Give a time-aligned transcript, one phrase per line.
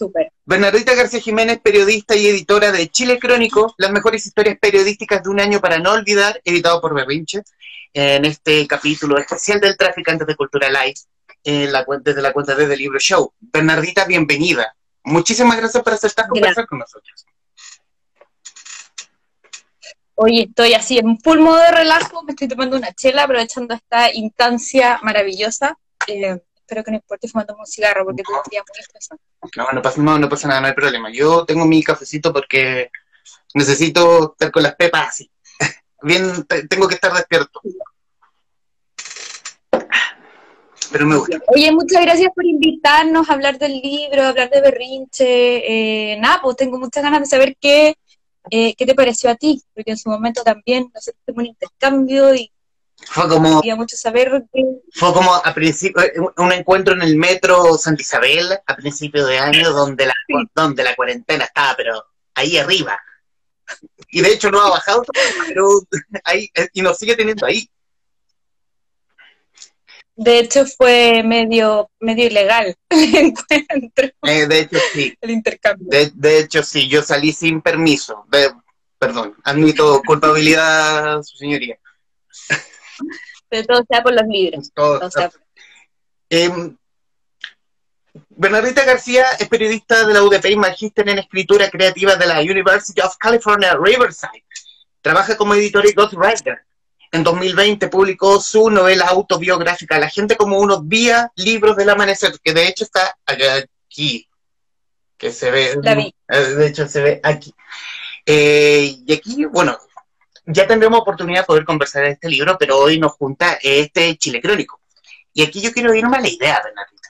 [0.00, 0.32] Súper.
[0.46, 5.40] Bernardita García Jiménez, periodista y editora de Chile Crónico, las mejores historias periodísticas de un
[5.40, 7.42] año para no olvidar, editado por Berrinche,
[7.92, 10.94] en este capítulo especial del Traficante de Cultura Live,
[11.44, 13.34] en la, desde la cuenta de The Libro Show.
[13.40, 14.74] Bernardita, bienvenida.
[15.04, 17.26] Muchísimas gracias por aceptar conversar con nosotros.
[20.14, 24.10] Hoy estoy así en full modo de relajo, me estoy tomando una chela, aprovechando esta
[24.14, 25.76] instancia maravillosa.
[26.06, 28.36] Eh, espero que no importe fumando un cigarro porque no.
[28.36, 29.24] muy estresante.
[29.56, 31.10] No, no pasa, no, no pasa nada, no hay problema.
[31.10, 32.90] Yo tengo mi cafecito porque
[33.54, 35.30] necesito estar con las pepas así.
[36.02, 37.60] Bien, tengo que estar despierto.
[40.92, 41.40] Pero me gusta.
[41.48, 46.12] Oye, muchas gracias por invitarnos a hablar del libro, a hablar de Berrinche.
[46.12, 47.96] Eh, nada, pues tengo muchas ganas de saber qué,
[48.50, 52.34] eh, qué te pareció a ti, porque en su momento también nosotros tuvimos un intercambio
[52.34, 52.52] y
[53.06, 54.44] fue como, mucho saber
[54.92, 59.38] fue como a principio, eh, un encuentro en el metro Santa Isabel a principios de
[59.38, 60.14] año donde la,
[60.54, 62.98] donde la cuarentena estaba, pero ahí arriba.
[64.10, 65.04] Y de hecho no ha bajado,
[65.46, 65.68] pero
[66.24, 67.68] ahí, eh, y nos sigue teniendo ahí.
[70.14, 74.08] De hecho fue medio, medio ilegal el encuentro.
[74.22, 75.14] Eh, de hecho sí.
[75.20, 75.86] El intercambio.
[75.88, 78.26] De, de, hecho sí, yo salí sin permiso.
[78.28, 78.52] De,
[78.98, 81.78] perdón, admito culpabilidad, su señoría.
[83.48, 84.70] Pero todo sea por los libros.
[84.74, 85.40] Todo, sea por...
[86.30, 86.50] eh,
[88.30, 93.00] Bernardita García es periodista de la UDP y magíster en escritura creativa de la University
[93.00, 94.44] of California, Riverside.
[95.02, 96.60] Trabaja como editor y ghostwriter.
[97.12, 102.54] En 2020 publicó su novela autobiográfica La gente como unos días, libros del amanecer, que
[102.54, 104.28] de hecho está aquí,
[105.18, 105.72] que se ve,
[106.28, 107.52] eh, de hecho se ve aquí.
[108.24, 109.76] Eh, y aquí, bueno,
[110.52, 114.40] ya tendremos oportunidad de poder conversar de este libro, pero hoy nos junta este Chile
[114.40, 114.80] Crónico.
[115.32, 117.08] Y aquí yo quiero irme a la idea, Bernardita.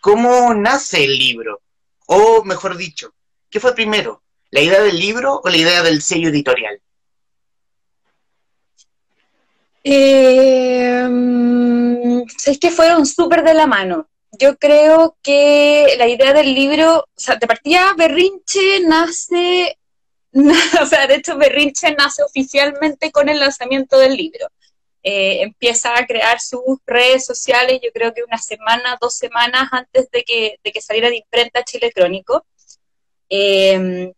[0.00, 1.60] ¿Cómo nace el libro?
[2.06, 3.14] O mejor dicho,
[3.48, 4.22] ¿qué fue primero?
[4.50, 6.80] ¿La idea del libro o la idea del sello editorial?
[9.82, 11.08] Eh,
[12.46, 14.08] es que fueron súper de la mano.
[14.38, 19.78] Yo creo que la idea del libro, o sea, de partida Berrinche nace
[20.82, 24.48] o sea, de hecho Berrinche nace oficialmente con el lanzamiento del libro.
[25.02, 30.10] Eh, empieza a crear sus redes sociales, yo creo que una semana, dos semanas antes
[30.10, 32.44] de que, de que saliera de imprenta Chile Crónico.
[33.28, 34.12] Eh,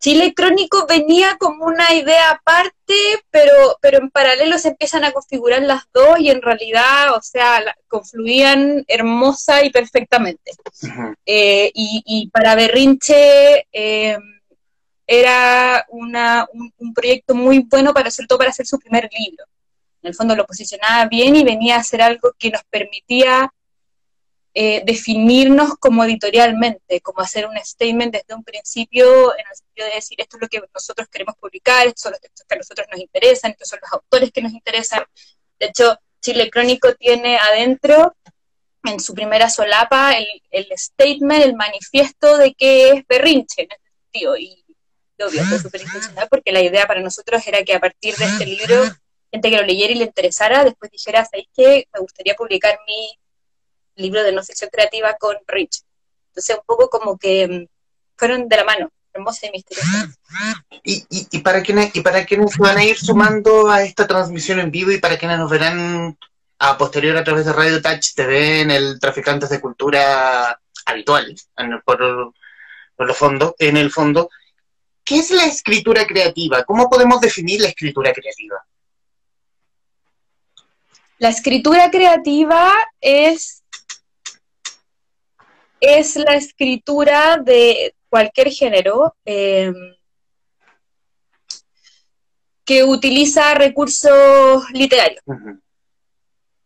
[0.00, 2.94] Chile Crónico venía como una idea aparte,
[3.30, 7.62] pero, pero en paralelo se empiezan a configurar las dos y en realidad, o sea,
[7.86, 10.50] confluían hermosa y perfectamente.
[11.24, 13.68] Eh, y, y, para Berrinche
[15.06, 19.44] era una, un, un, proyecto muy bueno para hacer todo para hacer su primer libro.
[20.02, 23.52] En el fondo lo posicionaba bien y venía a hacer algo que nos permitía
[24.54, 29.94] eh, definirnos como editorialmente, como hacer un statement desde un principio, en el sentido de
[29.94, 32.86] decir esto es lo que nosotros queremos publicar, estos son los textos que a nosotros
[32.90, 35.04] nos interesan, estos son los autores que nos interesan.
[35.58, 38.14] De hecho, Chile Crónico tiene adentro,
[38.84, 43.90] en su primera solapa, el, el statement, el manifiesto de qué es berrinche, en este
[44.02, 44.36] sentido.
[44.36, 44.61] Y
[45.24, 48.46] obvio, fue súper intencional porque la idea para nosotros era que a partir de este
[48.46, 48.84] libro,
[49.30, 51.88] gente que lo leyera y le interesara, después dijera, ¿sabéis qué?
[51.92, 53.18] Me gustaría publicar mi
[53.96, 55.82] libro de no ficción creativa con Rich.
[56.28, 57.66] Entonces, un poco como que um,
[58.16, 60.08] fueron de la mano, hermosa y misteriosa.
[60.82, 64.60] ¿Y, y, y, para quienes, ¿Y para quienes van a ir sumando a esta transmisión
[64.60, 66.16] en vivo y para quienes nos verán
[66.58, 71.72] a posterior a través de Radio Touch TV en el Traficantes de Cultura habitual, en
[71.72, 72.32] el, por,
[72.96, 74.30] por lo fondo, en el fondo,
[75.04, 76.64] ¿qué es la escritura creativa?
[76.64, 78.64] ¿Cómo podemos definir la escritura creativa?
[81.18, 83.62] La escritura creativa es,
[85.80, 89.72] es la escritura de cualquier género eh,
[92.64, 95.22] que utiliza recursos literarios.
[95.26, 95.60] Uh -huh.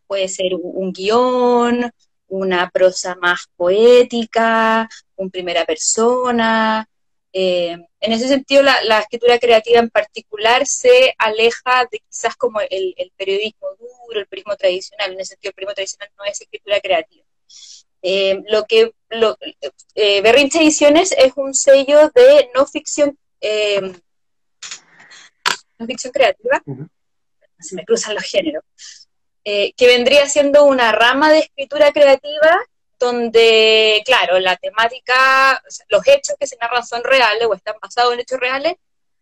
[0.07, 1.91] Puede ser un, un guion,
[2.27, 6.87] una prosa más poética, un primera persona,
[7.33, 12.61] eh, en ese sentido, la, la, escritura creativa en particular se aleja de quizás como
[12.61, 15.13] el, el, periodismo duro, el periodismo tradicional.
[15.13, 17.25] En ese sentido, el periodismo tradicional no es escritura creativa.
[18.01, 19.37] Eh, lo que lo,
[19.95, 23.81] eh, Berrinche Ediciones es un sello de no ficción, eh,
[25.77, 26.61] no ficción creativa.
[26.65, 26.89] Uh -huh.
[27.59, 28.63] Se me cruzan los géneros.
[29.43, 32.59] Que vendría siendo una rama de escritura creativa
[32.99, 38.19] donde, claro, la temática, los hechos que se narran son reales o están basados en
[38.19, 38.75] hechos reales,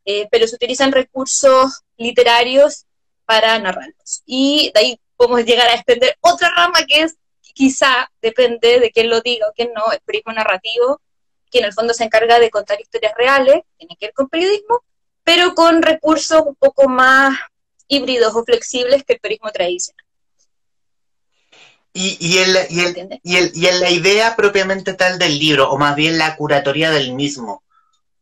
[0.06, 2.86] eh, pero se utilizan recursos literarios
[3.26, 4.22] para narrarlos.
[4.26, 9.10] Y de ahí podemos llegar a extender otra rama que es, quizá, depende de quién
[9.10, 11.02] lo diga o quién no, el prisma narrativo,
[11.50, 14.84] que en el fondo se encarga de contar historias reales, tiene que ver con periodismo,
[15.24, 17.38] pero con recursos un poco más
[17.88, 20.05] híbridos o flexibles que el periodismo tradicional.
[21.98, 25.72] Y, y, el, y, el, y, el, y en la idea propiamente tal del libro,
[25.72, 27.64] o más bien la curatoría del mismo,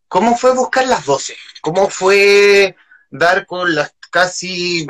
[0.08, 1.38] ¿cómo fue buscar las voces?
[1.60, 2.76] ¿Cómo fue
[3.10, 4.86] dar con las casi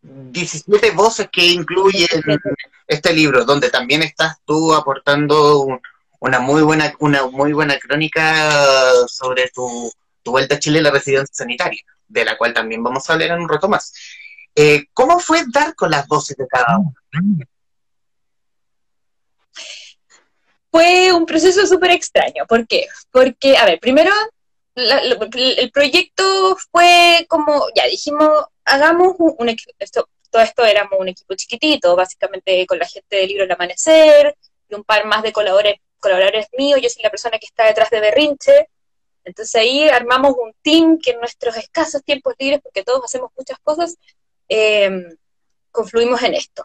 [0.00, 2.08] 17 voces que incluye
[2.86, 5.78] este libro, donde también estás tú aportando
[6.20, 9.92] una muy buena, una muy buena crónica sobre tu,
[10.24, 13.40] vuelta a Chile y la residencia sanitaria, de la cual también vamos a hablar en
[13.40, 13.92] un rato más.
[14.54, 16.94] Eh, ¿Cómo fue dar con las voces de cada uno?
[20.70, 22.46] Fue un proceso súper extraño.
[22.46, 22.86] ¿Por qué?
[23.10, 24.12] Porque, a ver, primero,
[24.74, 28.28] el proyecto fue como, ya dijimos,
[28.64, 29.72] hagamos un, equipo,
[30.30, 34.36] todo esto éramos un equipo chiquitito, básicamente con la gente del libro El Amanecer,
[34.68, 37.90] y un par más de colaboradores, colaboradores míos, yo soy la persona que está detrás
[37.90, 38.68] de Berrinche,
[39.24, 43.58] entonces ahí armamos un team que en nuestros escasos tiempos libres, porque todos hacemos muchas
[43.60, 43.96] cosas,
[44.48, 44.90] eh,
[45.70, 46.64] confluimos en esto.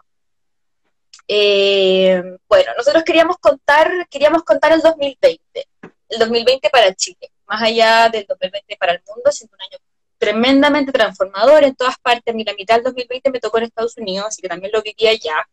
[1.26, 5.66] Eh, bueno, nosotros queríamos contar, queríamos contar el 2020,
[6.08, 9.78] el 2020 para Chile, más allá del 2020 para el mundo, siendo un año
[10.18, 12.32] tremendamente transformador en todas partes.
[12.32, 14.82] A mí la mitad del 2020 me tocó en Estados Unidos, así que también lo
[14.82, 15.48] vivía allá,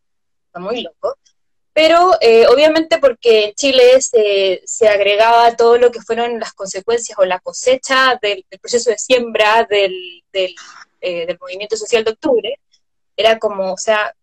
[0.47, 1.17] está muy loco.
[1.73, 7.17] Pero eh, obviamente porque en Chile se, se, agregaba todo lo que fueron las consecuencias
[7.17, 10.53] o la cosecha del, proceso de siembra del, del,
[10.99, 12.59] eh, del movimiento social de octubre,
[13.15, 14.13] era como, o sea,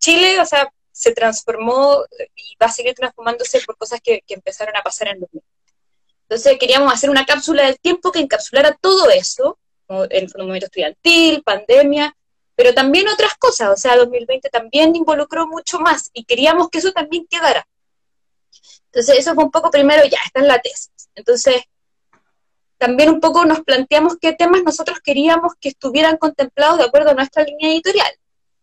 [0.00, 2.04] Chile, o sea, se transformó
[2.34, 5.46] y va a seguir transformándose por cosas que, empezaron a pasar en 2020.
[6.22, 9.60] Entonces queríamos hacer una cápsula del tiempo que encapsulara todo eso,
[10.10, 12.16] el movimiento estudiantil, pandemia,
[12.56, 16.90] pero también otras cosas, o sea, 2020 también involucró mucho más y queríamos que eso
[16.90, 17.64] también quedara.
[18.86, 20.90] Entonces eso fue un poco primero, ya, está en la tesis.
[21.14, 21.62] Entonces,
[22.76, 27.14] también un poco nos planteamos qué temas nosotros queríamos que estuvieran contemplados de acuerdo a
[27.14, 28.12] nuestra línea editorial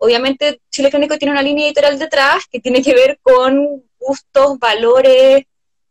[0.06, 5.44] obviamente Chile Crónico tiene una línea editorial detrás que tiene que ver con gustos, valores,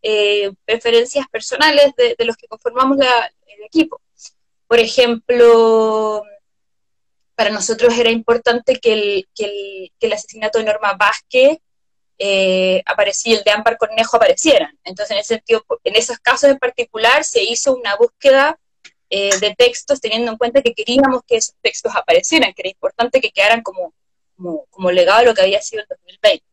[0.03, 4.01] eh, preferencias personales de, los que conformamos el equipo.
[4.67, 6.23] Por ejemplo,
[7.35, 11.59] para nosotros era importante que el, que el, asesinato de Norma Vázquez
[12.19, 14.79] eh, aparecía, el de Ámbar Cornejo aparecieran.
[14.85, 18.59] Entonces, en ese sentido, en esos casos en particular, se hizo una búsqueda
[19.11, 23.21] eh, de textos teniendo en cuenta que queríamos que esos textos aparecieran, que era importante
[23.21, 23.93] que quedaran como,
[24.70, 26.44] como, legado a lo que había sido el 2020.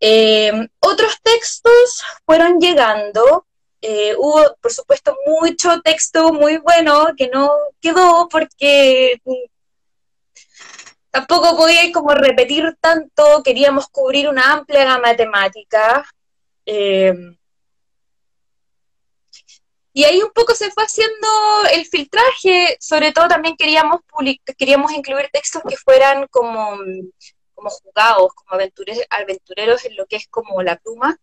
[0.00, 3.46] Eh, otros textos fueron llegando,
[3.80, 7.50] eh, hubo por supuesto mucho texto muy bueno que no
[7.80, 9.20] quedó porque
[11.10, 15.26] tampoco podía como repetir tanto, queríamos cubrir una amplia gama de.
[19.98, 21.26] Y ahí un poco se fue haciendo
[21.72, 23.98] el filtraje, sobre todo también queríamos,
[24.56, 26.78] queríamos incluir textos que fueran como,
[27.52, 31.18] como jugados, como aventureros, aventureros en lo que es como la pluma,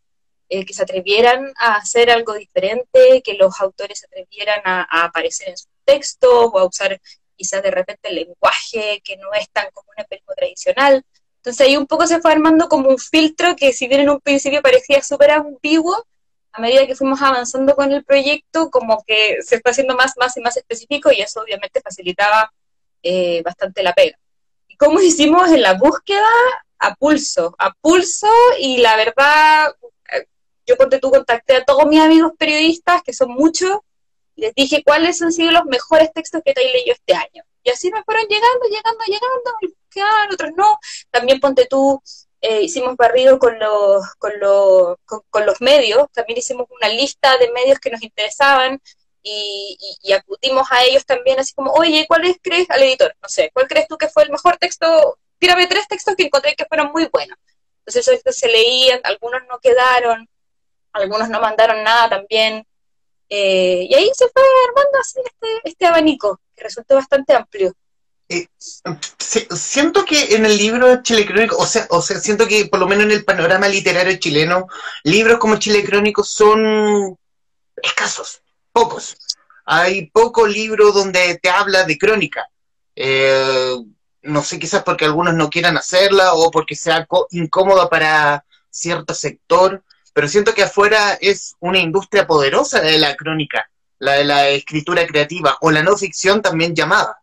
[0.49, 5.47] eh, que se atrevieran a hacer algo diferente, que los autores se atrevieran a, aparecer
[5.47, 6.99] en sus textos o a usar
[7.37, 11.05] quizás de repente el lenguaje que no es tan común en periodismo tradicional.
[11.37, 14.19] Entonces ahí un poco se fue armando como un filtro que si bien en un
[14.19, 16.05] principio parecía súper ambiguo,
[16.55, 20.37] a medida que fuimos avanzando con el proyecto, como que se fue haciendo más, más
[20.37, 22.49] y más específico y eso obviamente facilitaba
[23.03, 24.17] eh, bastante la pega.
[24.69, 26.29] ¿Y cómo hicimos en la búsqueda?
[26.79, 29.73] A pulso, a pulso y la verdad,
[30.13, 30.27] eh,
[30.65, 33.79] yo conté tú contacté a todos mis amigos periodistas, que son muchos,
[34.35, 37.43] y les dije cuáles han sido los mejores textos que te he leído este año.
[37.63, 40.79] Y así me fueron llegando, llegando, llegando, otros no.
[41.09, 42.01] También ponte tú
[42.47, 44.97] eh, hicimos barrido con los, con, los,
[45.31, 48.79] con, los medios, también hicimos una lista de medios que nos interesaban
[49.23, 53.15] y, acudimos a ellos también así como, oye, ¿cuál es, crees al editor?
[53.19, 55.17] No sé, ¿cuál crees tú que fue el mejor texto?
[55.39, 57.37] Tírame tres textos que encontré que fueron muy buenos.
[57.79, 60.29] Entonces esos se leían, algunos no quedaron,
[60.93, 62.67] algunos no mandaron nada también.
[63.29, 67.73] Eh, y ahí se fue armando así este, este abanico, que resultó bastante amplio.
[68.27, 72.79] Eh, siento que en el libro Chile Crónico, o sea, o sea, siento que por
[72.79, 74.67] lo menos en el panorama literario chileno,
[75.03, 77.17] libros como Chile Crónico son
[77.81, 78.41] escasos,
[78.71, 79.17] pocos.
[79.65, 82.49] Hay poco libro donde te habla de crónica.
[82.95, 83.75] Eh,
[84.23, 89.83] no sé, quizás porque algunos no quieran hacerla o porque sea incómoda para cierto sector,
[90.13, 95.05] pero siento que afuera es una industria poderosa de la crónica, la de la escritura
[95.05, 97.19] creativa o la no ficción también llamada.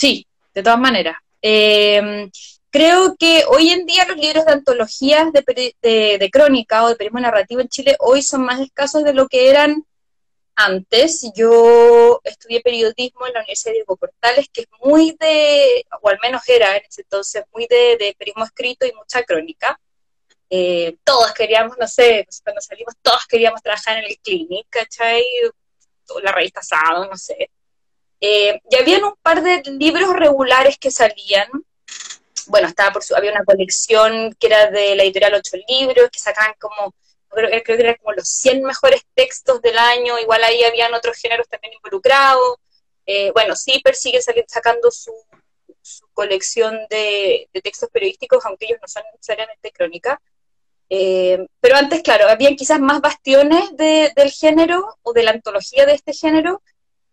[0.00, 1.16] Sí, de todas maneras.
[1.42, 2.30] Eh,
[2.70, 7.20] creo que hoy en día los libros de antologías de, de, crónica o de periodismo
[7.20, 9.84] narrativo en Chile hoy son más escasos de lo que eran
[10.54, 11.30] antes.
[11.34, 16.18] Yo estudié periodismo en la Universidad de Diego Portales, que es muy de, o al
[16.22, 19.78] menos era en ese entonces, muy de, periodismo escrito y mucha crónica.
[20.48, 25.22] Eh, todos queríamos, no sé, cuando salimos todos queríamos trabajar en el clinic, ¿cachai?
[26.22, 27.50] La revista Sado, no sé.
[28.20, 31.48] Eh, y habían un par de libros regulares que salían.
[32.46, 36.18] Bueno, estaba por su, había una colección que era de la editorial Ocho Libros, que
[36.18, 36.94] sacaban como
[37.30, 41.48] creo, que eran como los 100 mejores textos del año, igual ahí habían otros géneros
[41.48, 42.56] también involucrados.
[43.06, 45.12] Eh, bueno, sí sigue sacando su,
[46.12, 50.20] colección de, textos periodísticos, aunque ellos no son necesariamente crónica.
[50.88, 55.94] Eh, pero antes, claro, había quizás más bastiones del género o de la antología de
[55.94, 56.62] este género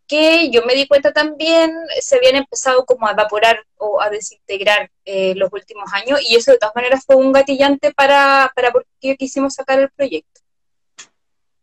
[0.08, 4.90] que yo me di cuenta también se habían empezado como a evaporar o a desintegrar
[5.06, 8.86] eh, los últimos años y eso de todas maneras fue un gatillante para, para por
[9.00, 10.42] qué quisimos sacar el proyecto.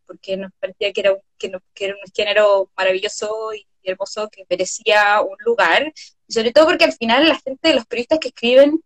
[0.07, 5.21] Porque nos parecía que era, que, que era un género maravilloso y hermoso que merecía
[5.21, 5.93] un lugar,
[6.27, 8.81] y sobre todo porque al final la gente, los periodistas que escriben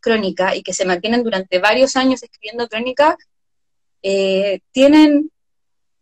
[0.00, 3.16] crónica y que se mantienen durante varios años escribiendo crónica,
[4.02, 5.30] eh, tienen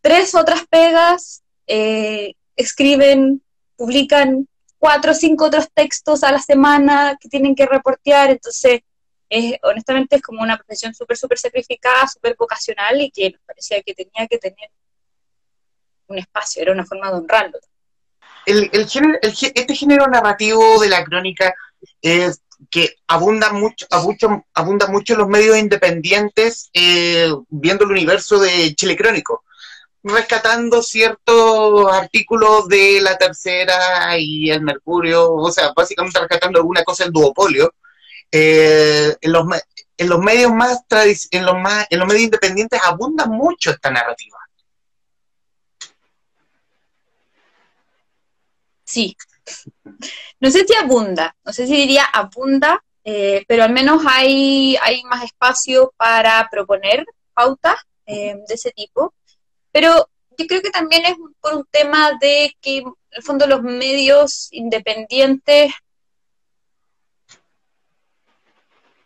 [0.01, 3.43] tres otras pegas eh, escriben,
[3.77, 4.49] publican
[4.79, 8.81] cuatro o cinco otros textos a la semana que tienen que reportear, entonces
[9.63, 13.95] honestamente es como una profesión súper, súper sacrificada, súper vocacional y que nos parecía que
[13.95, 14.71] tenía que tener
[16.07, 17.59] un espacio, era una forma de honrarlo.
[18.47, 21.53] El, el, género, este género narrativo de la crónica
[22.01, 28.75] es que abunda mucho, abunda mucho en los medios independientes eh, viendo el universo de
[28.75, 29.45] Chile Crónico
[30.03, 37.05] rescatando ciertos artículos de la tercera y el Mercurio, o sea, básicamente rescatando alguna cosa
[37.05, 37.73] del duopolio.
[38.31, 39.47] Eh, en, los,
[39.97, 40.85] en los medios más
[41.31, 44.39] en los más en los medios independientes abunda mucho esta narrativa.
[48.85, 49.17] Sí.
[50.41, 55.03] No sé si abunda, no sé si diría abunda, eh, pero al menos hay, hay
[55.05, 57.77] más espacio para proponer pautas
[58.07, 59.15] eh, de ese tipo.
[59.77, 63.61] Pero yo creo que también es por un tema de que, en el fondo, los
[63.61, 65.71] medios independientes,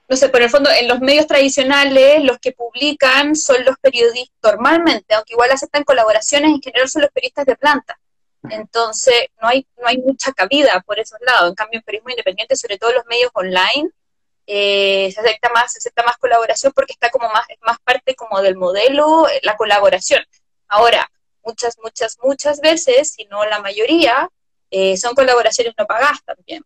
[0.08, 4.38] no sé, por el fondo, en los medios tradicionales, los que publican son los periodistas,
[4.44, 7.98] normalmente, aunque igual aceptan colaboraciones, en general son los periodistas de planta.
[8.48, 11.48] Entonces, no hay, no hay mucha cabida por esos lados.
[11.48, 13.90] En cambio, en periodismo independiente, sobre todo los medios online,
[14.46, 18.14] eh, se acepta más, se acepta más colaboración porque está como más, es más parte
[18.14, 20.22] como del modelo, la colaboración.
[20.70, 21.10] Ahora,
[21.44, 24.30] muchas, muchas, muchas veces, si no la mayoría,
[24.70, 26.62] eh, son colaboraciones no pagadas también.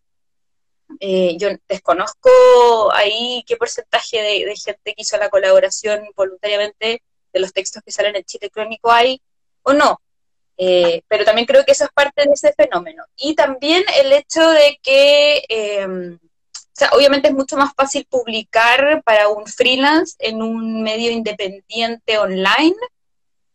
[1.01, 2.31] Eh, yo desconozco
[2.93, 8.15] ahí qué porcentaje de, gente que hizo la colaboración voluntariamente de los textos que salen
[8.15, 9.23] en Chile Crónico hay
[9.63, 9.99] o no.
[10.59, 13.05] Eh, pero también creo que eso es parte de ese fenómeno.
[13.17, 19.29] Y también el hecho de que, o sea, obviamente es mucho más fácil publicar para
[19.29, 22.77] un freelance en un medio independiente online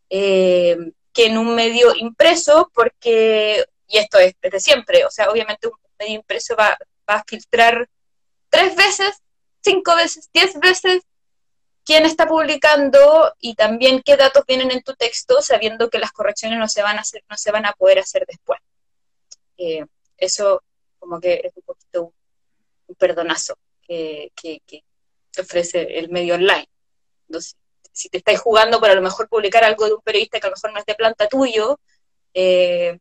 [0.09, 0.77] eh,
[1.13, 5.73] que en un medio impreso, porque, y esto es desde siempre, o sea, obviamente un
[5.97, 7.89] medio impreso va, a filtrar
[8.49, 9.21] tres veces,
[9.61, 11.01] cinco veces, diez veces
[11.83, 16.59] quién está publicando y también qué datos vienen en tu texto, sabiendo que las correcciones
[16.59, 18.59] no se van a hacer, no se van a poder hacer después.
[19.57, 19.85] Eh,
[20.17, 20.63] eso
[20.99, 22.13] como que es un poquito
[22.87, 24.83] un perdonazo que, que, que
[25.39, 26.69] ofrece el medio online.
[27.27, 27.55] Entonces,
[27.99, 30.49] si te estáis jugando por a lo mejor publicar algo de un periodista que a
[30.49, 31.79] lo mejor no es de planta tuyo,
[32.33, 32.97] eh,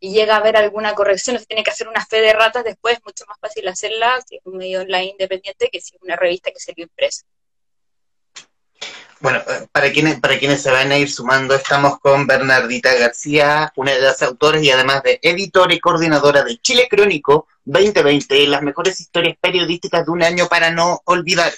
[0.00, 2.64] y llega a haber alguna corrección, o se tiene que hacer una fe de ratas
[2.64, 6.02] después, es mucho más fácil hacerla si es un medio online independiente que si es
[6.02, 7.24] una revista que vio impresa.
[9.20, 13.72] Bueno, eh, para quienes, para quienes se van a ir sumando, estamos con Bernardita García,
[13.74, 18.62] una de las autores y además de editora y coordinadora de Chile Crónico 2020, las
[18.62, 21.52] mejores historias periodísticas de un año para no olvidar.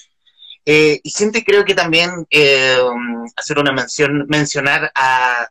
[0.67, 2.79] Eh, y y creo que también eh,
[3.37, 5.49] hacer una mención, mencionar a,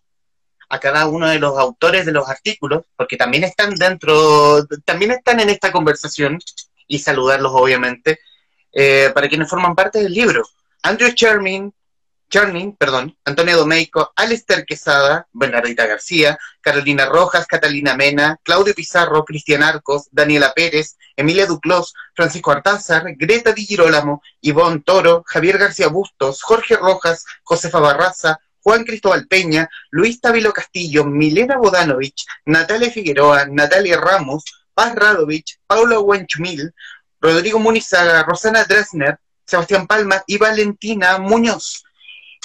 [0.70, 5.40] a cada uno de los autores de los artículos, porque también están dentro, también están
[5.40, 6.40] en esta conversación,
[6.88, 8.20] y saludarlos obviamente,
[8.74, 10.44] eh, para quienes forman parte del libro.
[10.84, 11.74] Andrew Chermin,
[12.30, 19.64] Cherning, perdón, Antonio Domeico, Alistair Quesada, Bernardita García, Carolina Rojas, Catalina Mena, Claudio Pizarro, Cristian
[19.64, 26.44] Arcos, Daniela Pérez, Emilia Duclos, Francisco Artázar, Greta Di Girolamo, Ivonne Toro, Javier García Bustos,
[26.44, 33.98] Jorge Rojas, Josefa Barraza, Juan Cristóbal Peña, Luis Tabilo Castillo, Milena Bodanovich, Natalia Figueroa, Natalia
[33.98, 34.44] Ramos,
[34.76, 36.72] Paz Radovich, Paula Wenchumil,
[37.20, 41.84] Rodrigo Munizaga, Rosana Dresner, Sebastián Palma y Valentina Muñoz.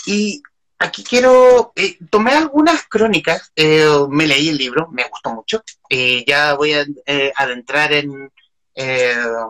[0.07, 0.43] Y
[0.79, 6.25] aquí quiero, eh, tomé algunas crónicas, eh, me leí el libro, me gustó mucho, y
[6.29, 8.31] ya voy a eh, adentrar en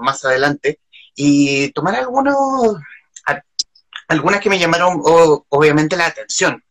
[0.01, 0.81] más adelante,
[1.17, 2.77] y tomar algunos,
[4.09, 5.01] algunas que me llamaron
[5.49, 6.63] obviamente la atención.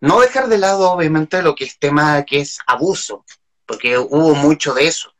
[0.00, 3.24] no dejar de lado obviamente lo que es tema que es abuso,
[3.66, 5.12] porque hubo mucho de eso.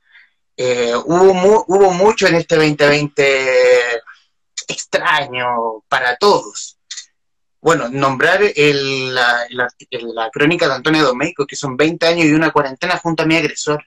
[1.05, 4.03] hubo, hubo mucho en este 2020
[4.69, 6.79] extraño para todos
[7.61, 12.53] bueno, nombrar el, la, la, crónica de Antonio Domeico, que son 20 años y una
[12.53, 13.85] cuarentena junto a mi agresor.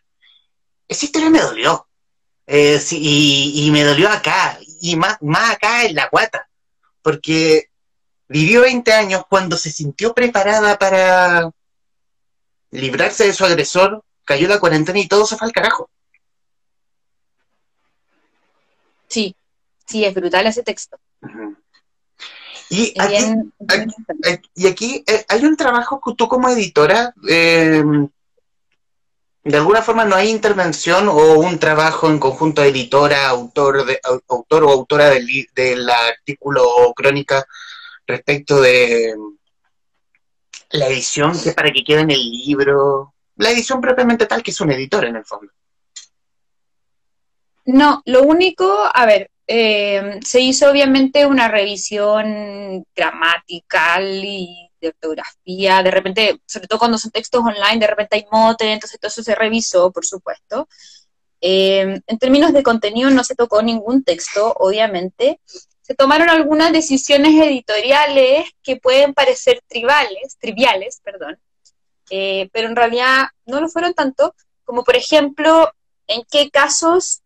[0.88, 1.88] Esa historia me dolió.
[2.48, 6.50] Eh, y, me dolió acá, y más, más acá en la guata,
[7.02, 7.70] porque
[8.28, 11.50] vivió 20 años cuando se sintió preparada para
[12.72, 15.90] librarse de su agresor, cayó la cuarentena y todo se fue al carajo.
[19.08, 19.34] Sí,
[19.92, 20.98] sí, es brutal ese texto.
[22.70, 22.94] Y
[24.68, 27.84] aquí, eh, hay un trabajo que tú como editora, eh,
[29.44, 34.00] de alguna forma no hay intervención o un trabajo en conjunto de editora, autor, de,
[34.30, 37.46] autor o autora del, del artículo o crónica
[38.06, 39.16] respecto de
[40.70, 44.62] la edición que para que quede en el libro, la edición propiamente tal que es
[44.62, 45.52] un editor en el fondo.
[47.66, 55.84] No, lo único, a ver, eh, se hizo obviamente una revisión gramatical y de ortografía,
[55.84, 59.22] de repente, sobre todo cuando son textos online, de repente hay mote, entonces todo eso
[59.22, 60.70] se revisó, por supuesto.
[61.42, 65.42] Eh, en términos de contenido no se tocó ningún texto, obviamente.
[65.82, 71.38] Se tomaron algunas decisiones editoriales que pueden parecer tribales, triviales, perdón,
[72.10, 75.70] eh, pero en realidad no lo fueron tanto, como por ejemplo,
[76.08, 77.22] en qué casos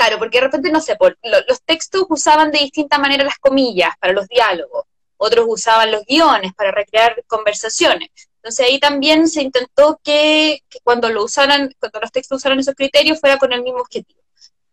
[0.00, 0.96] Claro, porque de repente, no sé,
[1.46, 4.86] los textos usaban de distinta manera las comillas para los diálogos,
[5.18, 8.08] otros usaban los guiones para recrear conversaciones.
[8.36, 13.20] Entonces ahí también se intentó que, cuando lo usaran, cuando los textos usaran esos criterios,
[13.20, 14.22] fuera con el mismo objetivo.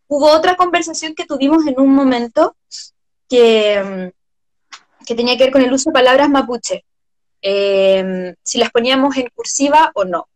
[0.06, 2.56] Hubo otra conversación que tuvimos en un momento
[3.28, 4.10] que,
[5.06, 6.86] que tenía que ver con el uso de palabras mapuche,
[7.42, 10.26] eh, si las poníamos en cursiva o no.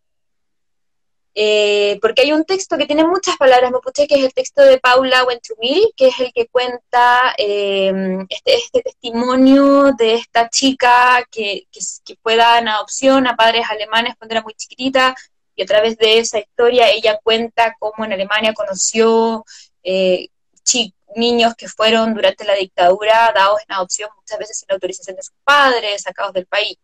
[1.35, 4.79] Eh, porque hay un texto que tiene muchas palabras mapuche, que es el texto de
[4.79, 11.67] Paula Wentrumil, que es el que cuenta em, este, este, testimonio de esta chica que,
[11.73, 15.15] que, fue dada en adopción a padres alemanes cuando era muy chiquitita,
[15.57, 19.45] y a través de esa historia ella cuenta cómo en Alemania conoció
[19.83, 20.29] eh,
[21.17, 25.35] niños que fueron durante la dictadura dados en adopción muchas veces sin autorización de sus
[25.45, 26.79] padres, sacados del país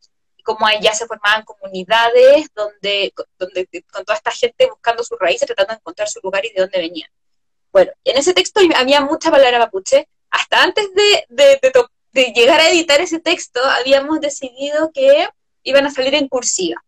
[0.48, 5.74] cómo allá se formaban comunidades donde, donde con toda esta gente buscando sus raíces, tratando
[5.74, 7.10] de encontrar su lugar y de dónde venían.
[7.70, 10.08] Bueno, en ese texto había mucha palabra mapuche.
[10.30, 11.58] Hasta antes de,
[12.12, 15.28] de, llegar a editar ese texto, habíamos decidido que
[15.64, 16.82] iban a salir en cursiva.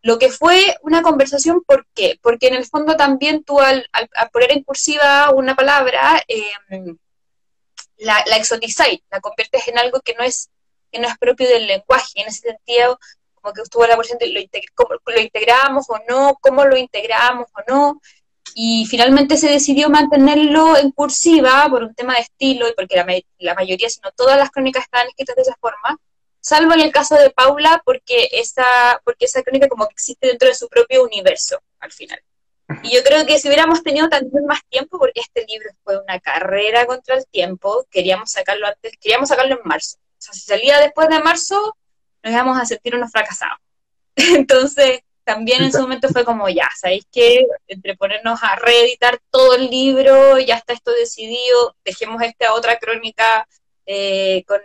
[0.00, 2.18] Lo que fue una conversación, ¿por qué?
[2.22, 3.90] Porque en el fondo también tú al,
[4.32, 6.96] poner en cursiva una palabra, em,
[7.98, 8.38] la, la
[9.10, 10.48] la conviertes en algo que no es
[10.90, 12.20] que no es propio del lenguaje.
[12.20, 12.98] En ese sentido,
[13.34, 14.40] como que estuvo la cuestión de lo,
[15.06, 18.00] lo integramos o no, cómo lo integramos o no.
[18.54, 23.06] Y finalmente se decidió mantenerlo en cursiva por un tema de estilo y porque la,
[23.38, 25.98] la mayoría, sino todas las crónicas estaban escritas de esa forma,
[26.40, 30.48] salvo en el caso de Paula porque esa, porque esa crónica como que existe dentro
[30.48, 32.20] de su propio universo al final.
[32.82, 36.20] Y yo creo que si hubiéramos tenido también más tiempo, porque este libro fue una
[36.20, 39.98] carrera contra el tiempo, queríamos sacarlo antes, queríamos sacarlo en marzo.
[40.20, 41.76] O sea, si salía después de marzo,
[42.22, 43.58] nos íbamos a sentir unos fracasados.
[44.16, 47.46] Entonces, también en su momento fue como, ya, ¿sabéis qué?
[47.66, 53.48] Entre ponernos a reeditar todo el libro, ya está esto decidido, dejemos esta otra crónica
[53.86, 54.60] eh, con,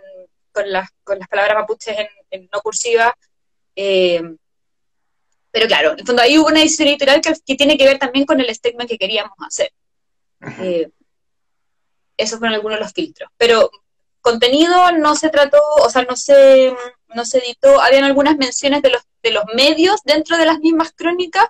[0.65, 0.89] las,
[1.29, 1.95] palabras mapuches
[2.31, 3.15] en, no cursiva.
[3.77, 4.21] Eh,
[5.51, 8.25] pero claro, en el fondo ahí hubo una decisión editorial que, tiene que ver también
[8.25, 9.71] con el statement que queríamos hacer.
[10.59, 10.89] Eh,
[12.17, 13.29] esos fueron algunos de los filtros.
[13.37, 13.71] Pero
[14.25, 16.73] contenido no se trató, o sea, no se,
[17.13, 20.91] no se editó, habían algunas menciones de los, de los medios dentro de las mismas
[20.95, 21.45] crónicas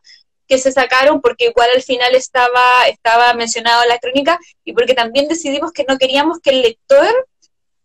[0.45, 5.29] que se sacaron porque igual al final estaba, estaba mencionado la crónica y porque también
[5.29, 7.27] decidimos que no queríamos que el lector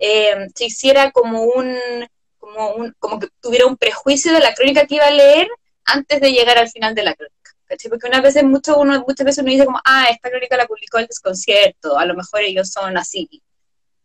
[0.00, 1.78] eh, se hiciera como un,
[2.38, 5.48] como un, como que tuviera un prejuicio de la crónica que iba a leer
[5.84, 7.36] antes de llegar al final de la crónica.
[7.88, 10.98] Porque una vez mucho, uno, muchas veces uno dice como, ah, esta crónica la publicó
[10.98, 13.28] el desconcierto, a lo mejor ellos son así.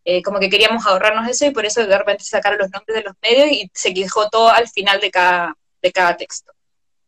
[0.08, 3.04] Eh, como que queríamos ahorrarnos eso y por eso de repente sacaron los nombres de
[3.04, 6.54] los medios y se quejó todo al final de cada, de cada texto.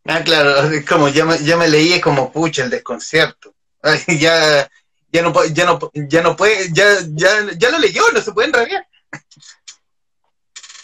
[0.05, 3.53] Ah, claro, como ya me, ya me leí como pucha el desconcierto.
[4.07, 4.67] ya,
[5.11, 8.47] ya no, ya no, ya no puede, ya, ya, ya lo leyó, no se puede
[8.47, 8.87] enrabiar.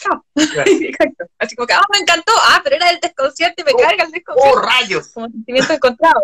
[0.36, 1.24] Exacto.
[1.38, 4.04] Así como que, ah, me encantó, ah, pero era el desconcierto y me oh, carga
[4.04, 4.58] el desconcierto.
[4.58, 5.08] ¡Oh, rayos!
[5.08, 6.22] Como sentimiento encontrado.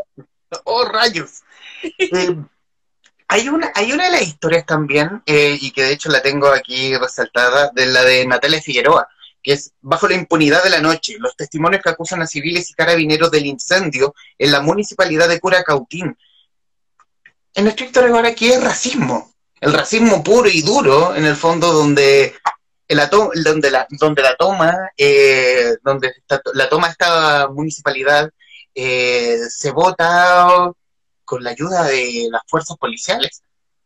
[0.65, 1.43] ¡Oh, rayos!
[1.83, 2.37] Eh,
[3.33, 6.49] hay una, hay una de las historias también, eh, y que de hecho la tengo
[6.49, 9.09] aquí resaltada, de la de Natalia Figueroa,
[9.41, 12.75] que es Bajo la impunidad de la noche, los testimonios que acusan a civiles y
[12.75, 16.19] carabineros del incendio en la municipalidad de Curacautín.
[17.55, 22.35] En nuestro rigor aquí es racismo, el racismo puro y duro, en el fondo, donde,
[22.89, 23.01] el
[23.45, 26.15] donde, la, donde la toma, eh, donde
[26.55, 28.29] la toma esta municipalidad
[28.75, 30.73] eh, se vota
[31.31, 33.45] con la ayuda de las fuerzas policiales,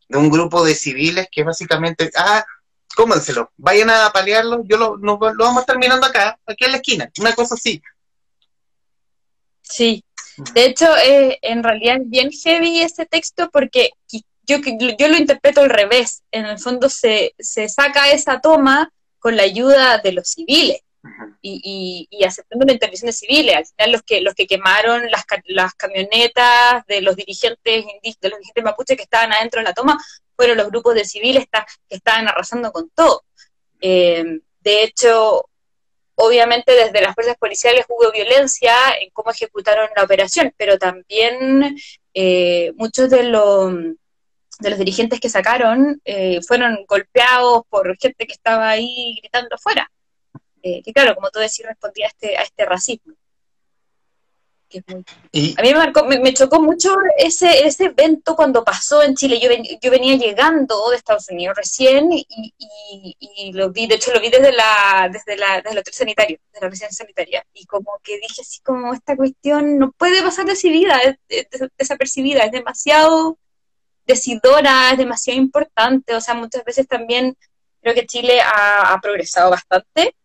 [0.08, 2.42] de un grupo de civiles que básicamente, ah,
[2.96, 7.34] cómenselo, vayan a paliarlo, yo lo, lo, vamos terminando acá, aquí en la esquina, una
[7.34, 7.82] cosa así.
[9.60, 10.02] Sí,
[10.54, 13.90] de hecho, eh, en realidad es bien heavy este texto porque
[14.46, 14.56] yo,
[14.98, 19.42] yo lo interpreto al revés, en el fondo se, se saca esa toma con la
[19.42, 20.80] ayuda de los civiles
[21.40, 23.56] y, y, aceptando la intervención de civiles.
[23.56, 28.64] Al final los que, los que quemaron las, camionetas de los dirigentes de los dirigentes
[28.64, 29.98] mapuche que estaban adentro de la toma
[30.36, 31.46] fueron los grupos de civiles
[31.88, 33.24] que estaban arrasando con todo.
[33.80, 35.48] Eh, de hecho,
[36.14, 41.76] obviamente desde las fuerzas policiales hubo violencia en cómo ejecutaron la operación, pero también
[42.14, 43.74] eh, muchos de los
[44.60, 49.90] de los dirigentes que sacaron eh, fueron golpeados por gente que estaba ahí gritando afuera.
[50.64, 53.14] Eh, que claro, como tú decís, respondía a este, a este racismo.
[54.76, 55.72] A mí
[56.08, 59.38] me, me, chocó mucho ese, ese evento cuando pasó en Chile.
[59.38, 59.50] Yo,
[59.80, 62.26] yo venía llegando de Estados Unidos recién y,
[62.58, 66.38] y, lo vi, de hecho lo vi desde la, desde la, desde el hotel sanitario,
[66.54, 67.46] de la residencia sanitaria.
[67.52, 70.98] Y como que dije así como esta cuestión no puede pasar decidida,
[71.78, 73.38] desapercibida, es demasiado
[74.06, 76.16] decidora, es demasiado importante.
[76.16, 77.36] O sea, muchas veces también
[77.82, 80.16] creo que Chile ha, ha progresado bastante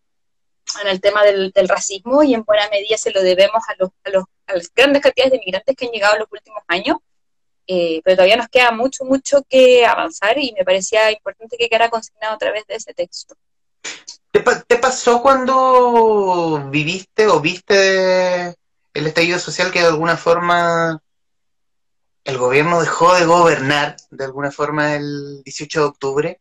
[0.76, 4.10] en el tema del, racismo y en buena medida se lo debemos a, los, a,
[4.10, 6.98] los, a las grandes cantidades de migrantes que han llegado en los últimos años,
[7.66, 11.88] eh, pero todavía nos queda mucho, mucho que avanzar y me parecía importante que quedara
[11.88, 13.36] consignado a través de ese texto.
[14.32, 18.48] ¿Te, pasó cuando viviste o viste
[18.94, 21.00] el estallido social que de alguna forma
[22.24, 26.40] el gobierno dejó de gobernar de alguna forma el 18 de octubre?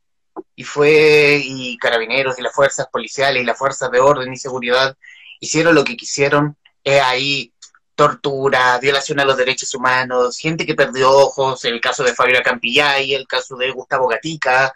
[0.55, 4.95] Y fue, y carabineros y las fuerzas policiales y las fuerzas de orden y seguridad
[5.39, 7.53] hicieron lo que quisieron, es ahí
[7.95, 13.13] tortura, violación a los derechos humanos, gente que perdió ojos, el caso de Fabiola Campillay,
[13.13, 14.73] el caso de Gustavo Gatica,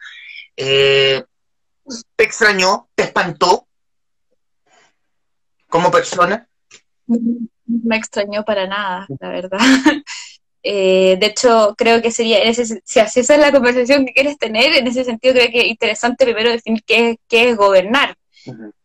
[0.58, 1.24] eh,
[2.16, 2.90] ¿te extrañó?
[2.96, 3.68] ¿Te espantó
[5.70, 6.48] como persona?
[7.66, 9.60] Me extrañó para nada, la verdad.
[10.66, 14.74] Eh, de hecho, creo que sería, si así esa es la conversación que quieres tener,
[14.74, 18.16] en ese sentido creo que es interesante primero definir qué, es gobernar.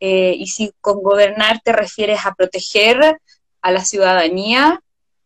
[0.01, 3.21] Eh, y si con gobernar te refieres a proteger
[3.61, 4.81] a la ciudadanía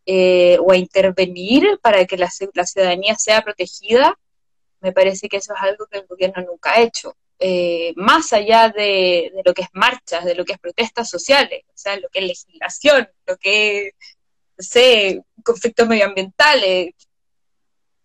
[0.06, 4.18] eh, o a intervenir para que la, ciudadanía sea protegida,
[4.80, 7.16] me parece que eso es algo que el gobierno nunca ha hecho.
[7.96, 11.78] más allá de, de, lo que es marchas, de lo que es protestas sociales, o
[11.78, 13.94] sea, lo que es legislación, lo que es
[14.58, 16.94] sé, conflictos medioambientales.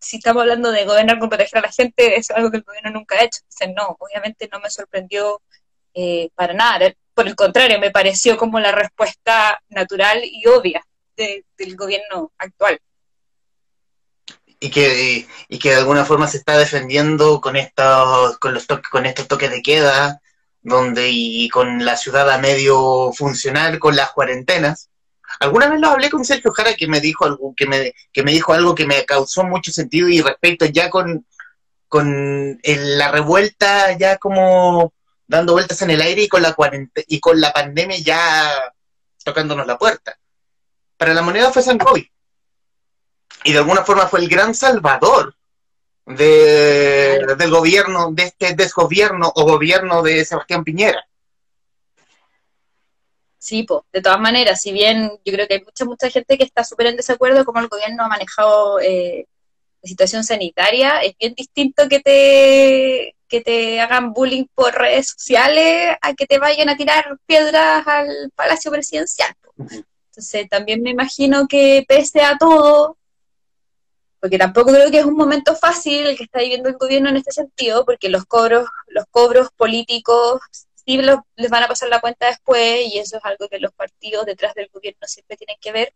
[0.00, 2.90] Si estamos hablando de gobernar con proteger a la gente, es algo que el gobierno
[2.90, 3.40] nunca ha hecho.
[3.42, 5.42] Entonces, no, obviamente no me sorprendió
[5.94, 6.92] eh, para nada.
[7.14, 10.84] Por el contrario, me pareció como la respuesta natural y obvia
[11.16, 12.80] del gobierno actual.
[14.60, 18.88] Y que, y que de alguna forma se está defendiendo con estos, con los toques,
[18.88, 20.20] con estos toques de queda,
[20.62, 24.90] donde y con la ciudad a medio funcional, con las cuarentenas,
[25.40, 28.32] Alguna vez lo hablé con Sergio Jara que me dijo algo, que me, que me
[28.32, 31.26] dijo algo que me causó mucho sentido y respecto ya con,
[31.88, 34.92] con la revuelta ya como
[35.26, 36.56] dando vueltas en el aire y con la
[37.06, 38.50] y con la pandemia ya
[39.22, 40.18] tocándonos la puerta.
[40.96, 42.10] Para la moneda fue San Goy.
[43.44, 45.36] Y de alguna forma fue el gran salvador
[46.06, 51.07] de, del gobierno, de este desgobierno o gobierno de Sebastián Piñera.
[53.48, 56.64] Sí, de todas maneras, si bien yo creo que hay mucha, mucha gente que está
[56.64, 59.26] súper en desacuerdo cómo el gobierno ha manejado eh,
[59.80, 65.96] la situación sanitaria, es bien distinto que te, que te hagan bullying por redes sociales
[66.02, 69.34] a que te vayan a tirar piedras al Palacio Presidencial.
[69.56, 72.98] Entonces, también me imagino que pese a todo,
[74.20, 77.16] porque tampoco creo que es un momento fácil el que está viviendo el gobierno en
[77.16, 80.42] este sentido, porque los cobros, los cobros políticos
[80.96, 84.54] les van a pasar la cuenta después y eso es algo que los partidos detrás
[84.54, 85.92] del gobierno siempre tienen que ver,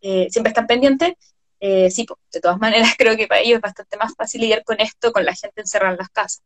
[0.00, 1.14] eh, siempre están pendientes.
[1.60, 4.64] eh, sí, pues, de todas maneras creo que para ellos es bastante más fácil lidiar
[4.64, 6.42] con esto, con la gente encerrada en las casas.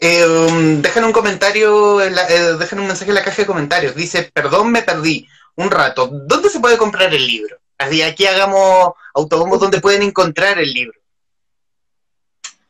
[0.00, 2.10] Eh, um, dejan un comentario, eh,
[2.58, 3.94] dejan un mensaje en la caja de comentarios.
[3.94, 6.08] Dice, perdón, me perdí un rato.
[6.08, 7.58] ¿Dónde se puede comprar el libro?
[7.78, 10.98] Así, aquí hagamos autobombos donde pueden encontrar el libro.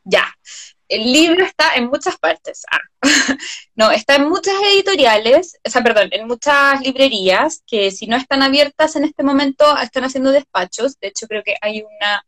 [0.03, 0.25] Ya,
[0.87, 2.63] el libro está en muchas partes.
[2.71, 2.79] Ah.
[3.75, 8.43] no, está en muchas editoriales, o sea, perdón, en muchas librerías que si no están
[8.43, 10.99] abiertas en este momento están haciendo despachos.
[10.99, 12.25] De hecho, creo que hay una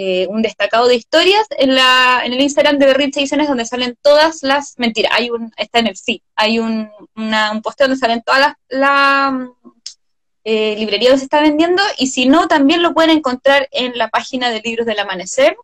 [0.00, 3.98] eh, un destacado de historias en, la, en el Instagram de Berrinche Ediciones donde salen
[4.00, 8.22] todas las, mentira, hay un, está en el sí, hay un, un poste donde salen
[8.22, 9.50] todas las la,
[10.44, 14.08] eh, librerías donde se está vendiendo y si no, también lo pueden encontrar en la
[14.08, 15.56] página de Libros del Amanecer,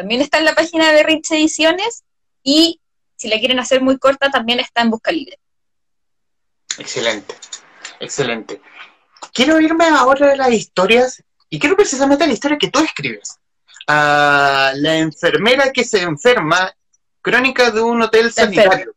[0.00, 2.04] también está en la página de Berrinche Ediciones
[2.42, 2.80] y
[3.16, 5.38] si la quieren hacer muy corta, también está en Busca Libre.
[6.78, 7.34] Excelente,
[8.00, 8.62] excelente.
[9.34, 13.36] Quiero irme ahora de las historias y quiero precisamente la historia que tú escribes
[13.88, 16.74] a la enfermera que se enferma,
[17.20, 18.94] crónica de un hotel sanitario.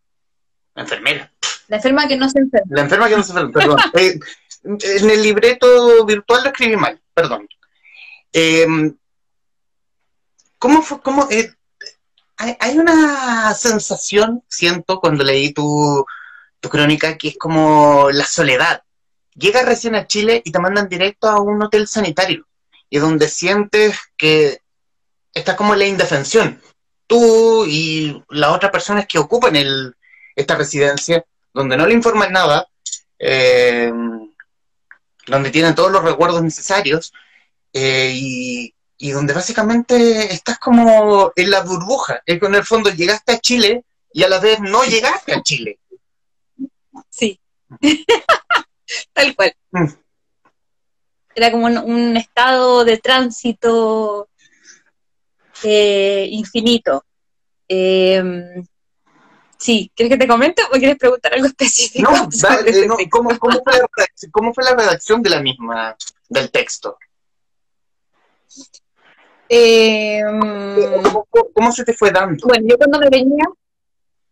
[0.73, 1.33] La enfermera.
[1.67, 2.67] La enferma que no se enferma.
[2.69, 3.79] La enferma que no se enferma, perdón.
[3.95, 4.19] Eh,
[4.63, 7.49] en el libreto virtual lo escribí mal, perdón.
[8.31, 8.65] Eh,
[10.63, 11.01] ¿Cómo fue?
[11.01, 11.53] Cómo, eh,
[12.37, 16.05] hay, una sensación, siento, cuando leí tu,
[16.61, 18.81] crónica, que es como la soledad.
[19.35, 22.47] Llegas recién a Chile y te mandan directo a un hotel sanitario
[22.89, 24.61] y donde sientes que
[25.33, 26.61] está como la indefensión.
[27.07, 29.93] Tú y las otras personas que ocupan el,
[30.33, 32.69] esta residencia, donde no le informan nada,
[33.19, 33.91] eh,
[35.27, 37.11] donde tienen todos los recuerdos necesarios,
[37.73, 38.72] eh, y,
[39.11, 42.21] donde básicamente estás como en la burbuja.
[42.25, 45.41] Es que en el fondo llegaste a Chile y a la vez no llegaste a
[45.41, 45.79] Chile.
[47.09, 47.39] Sí.
[49.13, 49.53] Tal cual.
[49.71, 49.87] Mm.
[51.35, 54.29] Era como un, estado de tránsito
[55.63, 57.05] eh, infinito.
[57.67, 58.65] Em,
[59.57, 62.11] sí, ¿quieres que te comente o quieres preguntar algo específico?
[62.11, 62.29] No,
[62.67, 63.31] eh, ¿cómo,
[64.53, 65.97] fue la redacción, de la misma,
[66.29, 66.97] del texto?
[69.55, 70.39] Em,
[71.53, 72.47] ¿Cómo, se te fue dando?
[72.47, 73.45] Bueno, yo cuando me venía,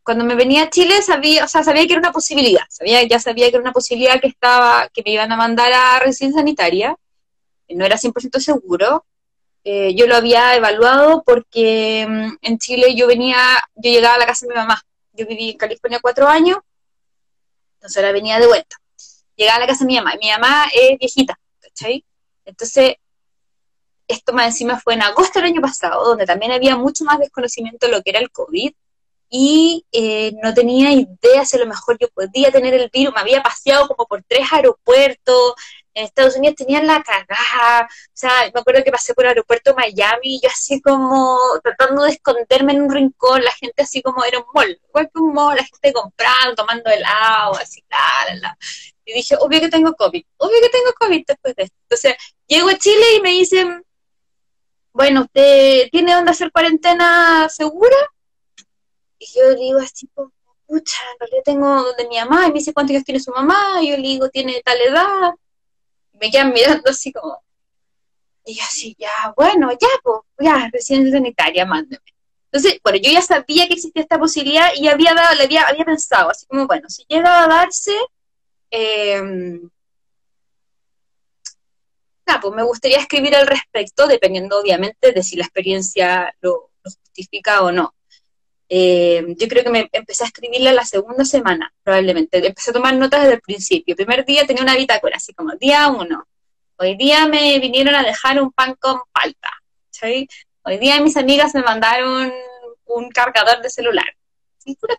[0.02, 3.20] cuando me venía a Chile sabía, o sea, sabía que era una posibilidad, sabía, ya
[3.20, 6.98] sabía que era una posibilidad que estaba, que me iban a mandar a residencia sanitaria,
[7.70, 9.06] no era 100% seguro,
[9.64, 13.38] eh, yo lo había evaluado porque mm, en Chile yo venía,
[13.76, 14.82] yo llegaba a la casa de mi mamá.
[15.14, 16.58] Yo viví en California cuatro años,
[17.76, 18.78] entonces ahora venía de vuelta.
[19.36, 20.14] Llegaba a la casa de mi mamá.
[20.20, 22.04] Mi mamá es viejita, ¿cachai?
[22.46, 22.96] Entonces,
[24.12, 27.88] esto más encima fue en agosto del año pasado, donde también había mucho más desconocimiento
[27.88, 28.72] de lo que era el COVID
[29.34, 33.14] y eh, no tenía idea si a lo mejor yo podía tener el virus.
[33.16, 35.54] Me había paseado como por tres aeropuertos,
[35.94, 39.76] en Estados Unidos tenían la cagada, o sea, me acuerdo que pasé por el aeropuerto
[39.76, 44.24] Miami y yo así como tratando de esconderme en un rincón, la gente así como
[44.24, 48.40] era un mall, igual que un mall, la gente comprando, tomando helado, así, la, la,
[48.40, 48.58] la.
[49.06, 51.78] Y dije, obvio que tengo COVID, obvio que tengo COVID después de esto.
[51.84, 52.16] Entonces,
[52.48, 53.84] llego a Chile y me dicen,
[54.94, 57.96] bueno, ¿usted tiene dónde hacer cuarentena segura?
[59.20, 60.32] Y yo digo así como,
[60.68, 63.80] pucha, en realidad tengo donde mi mamá, y me dice cuántos años tiene su mamá,
[63.82, 65.34] y yo le digo, tiene tal edad,
[66.14, 67.44] me quedan mirando así como,
[68.46, 72.04] y yo así, ya, bueno, ya, pues, ya, recién sanitaria, mándeme.
[72.52, 75.86] Entonces, bueno, yo ya sabía que existía esta posibilidad y había dado, le había, había
[75.86, 77.94] pensado, así como, bueno, si llega a darse,
[78.72, 79.22] eh,
[82.40, 87.72] pues me gustaría escribir al respecto, dependiendo obviamente de si la experiencia lo, justifica o
[87.72, 87.94] no.
[88.70, 92.46] Eh, yo creo que me empecé a escribirla la segunda semana, probablemente.
[92.46, 93.94] Empecé a tomar notas desde el principio.
[93.94, 96.26] El primer día tenía una bitácora, así como día uno.
[96.78, 99.52] Hoy día me vinieron a dejar un pan con palta.
[100.64, 102.32] Hoy día mis amigas me mandaron
[102.86, 104.16] un cargador de celular.
[104.66, 104.96] Y pura.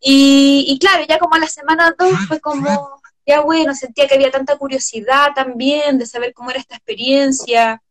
[0.00, 2.97] Y, y claro, ya como la semana dos fue como,
[3.28, 7.82] ya bueno, sentía que había tanta curiosidad también de saber cómo era esta experiencia.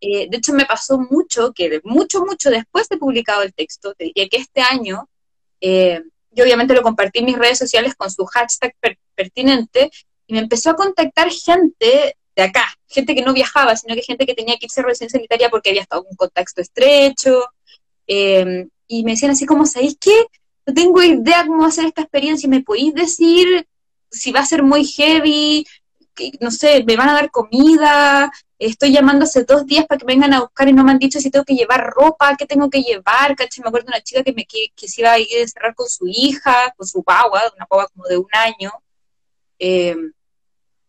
[0.00, 4.06] Eh, de hecho, me pasó mucho que mucho, mucho después de publicado el texto, te
[4.06, 5.08] diría que este año,
[5.60, 8.74] eh, yo obviamente lo compartí en mis redes sociales con su hashtag
[9.14, 9.88] pertinente
[10.26, 14.26] y me empezó a contactar gente de acá, gente que no viajaba, sino que gente
[14.26, 17.44] que tenía que irse a residencia sanitaria porque había estado en un contacto estrecho.
[18.08, 20.26] Eh, y me decían así como, ¿sabéis qué?
[20.66, 23.68] No tengo idea cómo ser esta experiencia, ¿me podéis decir
[24.12, 25.64] si va a ser muy heavy?
[26.40, 30.32] no sé, me van a dar comida, estoy llamando hace dos días para que vengan
[30.34, 32.82] a buscar y no me han dicho si tengo que llevar ropa, qué tengo que
[32.82, 33.62] llevar, ¿cachai?
[33.62, 35.88] Me acuerdo de una chica que me que, se iba a ir a encerrar con
[35.88, 38.72] su hija, con su guagua, una guagua como de un año.
[39.58, 39.96] Eh,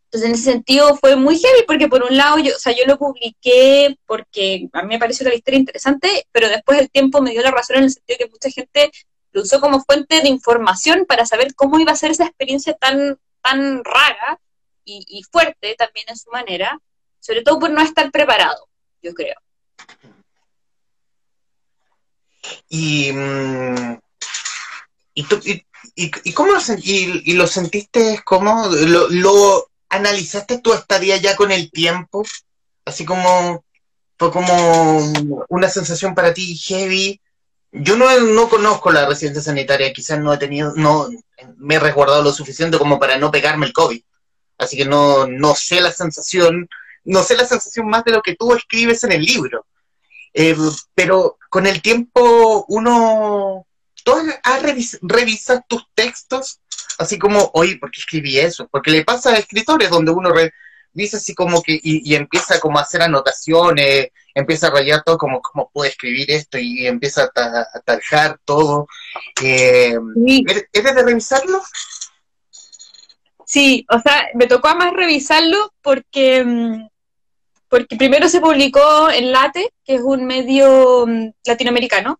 [0.06, 2.86] Entonces, en ese sentido fue muy heavy, porque por un lado, yo, o sea, yo
[2.86, 7.32] lo publiqué porque a mí me pareció la historia interesante, pero después el tiempo me
[7.32, 8.92] dio la razón en el sentido que mucha gente
[9.34, 13.20] lo usó como fuente de información para saber cómo iba a ser esa experiencia tan,
[13.42, 14.40] tan rara
[14.86, 16.80] y, fuerte también en su manera,
[17.20, 18.68] sobre todo por no estar preparado,
[19.02, 19.36] yo creo.
[22.70, 23.98] Y, mm,
[25.16, 25.26] y,
[25.96, 28.22] y, cómo y, lo sentiste?
[28.26, 32.24] ¿Cómo lo, lo analizaste tu estadía ya con el tiempo?
[32.86, 33.64] Así como
[34.18, 35.14] fue como
[35.50, 37.20] una sensación para ti heavy.
[37.74, 41.10] Yo no, no conozco la residencia sanitaria, quizás no he tenido, no
[41.58, 44.02] me he resguardado lo suficiente como para no pegarme el COVID.
[44.60, 46.70] Así que no, no sé la sensación,
[47.04, 49.66] no sé la sensación más de lo que tú escribes en el libro.
[50.36, 50.56] Eh,
[50.94, 53.66] pero con el tiempo uno,
[54.04, 54.62] ¿tú has
[55.02, 56.60] revisado tus textos?
[57.00, 58.68] Así como, oye, ¿por qué escribí eso?
[58.68, 60.32] Porque le pasa a escritores donde uno
[60.94, 65.42] revisa así como que, y, empieza como a hacer anotaciones, empieza a rayar todo como,
[65.42, 66.58] ¿cómo puedo escribir esto?
[66.58, 68.88] Y empieza a, a todo.
[69.42, 69.96] Eh,
[70.74, 71.62] ¿Eres de revisarlo?
[73.46, 76.88] Sí, o sea, me tocó más revisarlo porque, mm,
[77.70, 82.20] porque primero se publicó en Late, que es un medio mm, latinoamericano,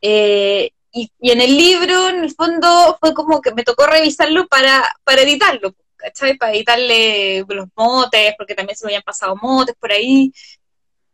[0.00, 4.94] eh, y, en el libro, en el fondo, fue como que me tocó revisarlo para,
[5.04, 6.36] para editarlo, ¿cachai?
[6.36, 10.32] Para editarle los motes, porque también se me habían pasado motes por ahí.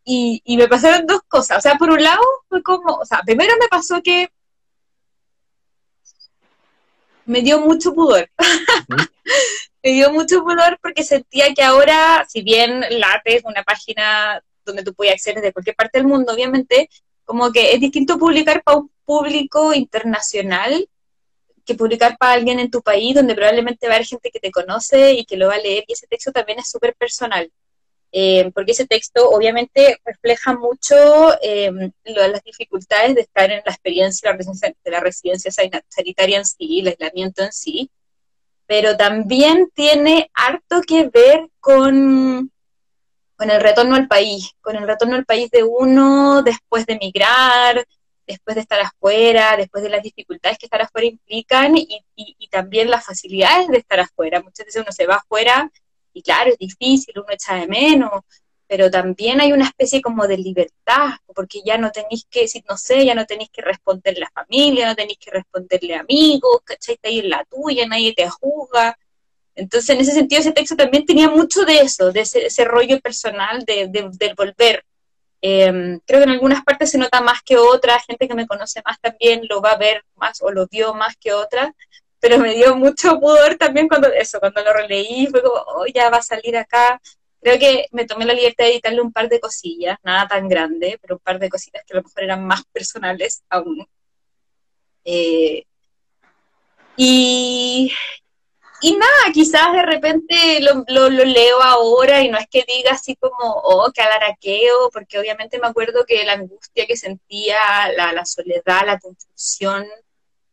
[0.04, 1.58] Y, y me pasaron dos cosas.
[1.58, 4.28] O sea, por un lado, fue como, o sea, primero me pasó que
[7.26, 8.30] me dio mucho pudor.
[9.82, 14.82] me dio mucho pudor porque sentía que ahora, si bien Late es una página donde
[14.82, 16.88] tú puedes acceder de cualquier parte del mundo, obviamente,
[17.24, 20.88] como que es distinto publicar para un público internacional
[21.66, 24.50] que publicar para alguien en tu país donde probablemente va a haber gente que te
[24.50, 27.50] conoce y que lo va a leer y ese texto también es súper personal.
[28.12, 30.94] Eh, porque ese texto obviamente refleja mucho
[31.42, 31.70] eh,
[32.04, 37.42] las dificultades de estar en la experiencia de la residencia sanitaria en sí, el aislamiento
[37.42, 37.90] en sí,
[38.66, 42.50] pero también tiene harto que ver con,
[43.36, 47.86] con el retorno al país, con el retorno al país de uno después de emigrar,
[48.26, 52.90] después de estar afuera, después de las dificultades que estar afuera implican y, y también
[52.90, 54.42] las facilidades de estar afuera.
[54.42, 55.70] Muchas veces uno se va afuera
[56.16, 58.22] y claro, es difícil, uno echa de menos,
[58.66, 62.78] pero también hay una especie como de libertad, porque ya no tenéis que decir, no
[62.78, 66.94] sé, ya no tenéis que responderle a familia, no tenéis que responderle a amigos, ¿cachai?
[66.94, 68.98] Está ahí en la tuya, nadie te juzga.
[69.54, 73.66] Entonces, en ese sentido, ese texto también tenía mucho de eso, de ese, rollo personal
[73.66, 74.85] de, del volver.
[75.48, 78.82] Em, creo que en algunas partes se nota más que otras, gente que me conoce
[78.84, 81.70] más también lo va a ver más o lo vio más que otras,
[82.18, 86.10] pero me dio mucho pudor también cuando eso, cuando lo releí, fue como, oh, ya
[86.10, 87.00] va a salir acá.
[87.40, 90.98] Creo que me tomé la libertad de editarle un par de cosillas, nada tan grande,
[91.00, 93.86] pero un par de cositas que a lo mejor eran más personales aún.
[95.04, 95.64] Eh,
[96.96, 97.92] y,
[98.80, 103.16] y nada, quizás de repente lo, lo, leo ahora y no es que diga así
[103.16, 107.56] como, oh, qué alaraqueo, porque obviamente me acuerdo que la angustia que sentía,
[107.96, 109.86] la, la soledad, la confusión,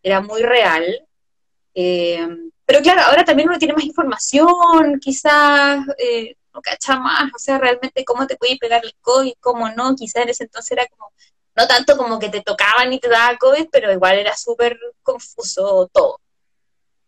[0.02, 1.08] era muy real.
[1.76, 2.28] Eh,
[2.66, 7.58] pero claro, ahora también uno tiene más información, quizás eh, no cacha más, o sea,
[7.58, 11.12] realmente cómo te puede pegar el COVID, cómo no, quizás en ese entonces era como,
[11.56, 15.90] no tanto como que te tocaban y te daba COVID, pero igual era súper confuso
[15.92, 16.20] todo.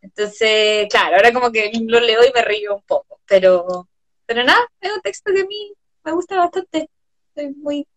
[0.06, 3.90] Entonces, claro, ahora como que lo leo y me río un poco, pero,
[4.28, 6.90] pero nada, es un texto que a mí me gusta bastante,
[7.30, 7.88] estoy muy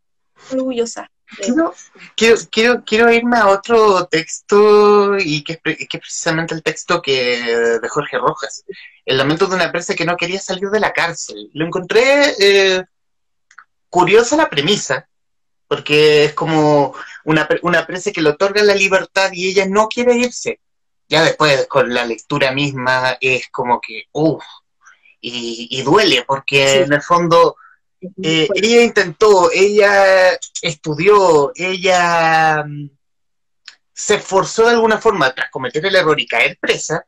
[0.50, 1.10] orgullosa.
[2.16, 7.88] Quiero, quiero, quiero, irme a otro texto y que, es precisamente el texto que de
[7.90, 8.64] Jorge Rojas,
[9.04, 11.50] El lamento de una presa que no quería salir de la cárcel.
[11.52, 12.84] Lo encontré eh,
[13.90, 15.06] curiosa la premisa,
[15.66, 16.94] porque es como
[17.24, 20.61] una, una presa que le otorga la libertad y ella no quiere irse.
[21.09, 24.44] Ya después con la lectura misma es como que, uff,
[25.20, 27.56] y, duele, porque en el fondo
[28.22, 32.90] eh, ella intentó, ella estudió, ella mm,
[33.92, 37.04] se esforzó de alguna forma tras cometer el error y caer presa,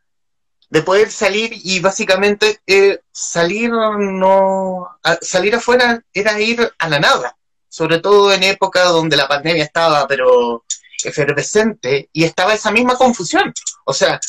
[0.71, 7.37] de poder salir y básicamente eh, salir no salir afuera era ir a la nada,
[7.69, 10.65] sobre todo en época donde la pandemia estaba pero
[11.05, 13.53] efervescente y estaba esa misma confusión,
[13.85, 14.21] o sea,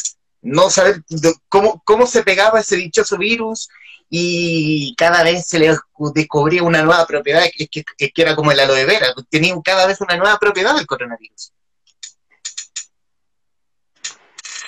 [0.41, 1.03] no saber
[1.49, 3.69] cómo, cómo se pegaba ese dichoso virus
[4.09, 5.75] y cada vez se le
[6.13, 10.01] descubría una nueva propiedad, que, que, que era como el aloe vera, tenía cada vez
[10.01, 11.53] una nueva propiedad del coronavirus.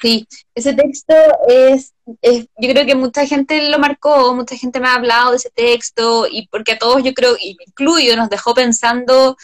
[0.04, 1.16] Sí, ese texto
[1.47, 5.38] es, es, yo creo que mucha gente lo marcó, mucha gente me ha hablado de
[5.38, 9.38] ese texto y porque a todos yo creo, y me incluyo, nos dejó pensando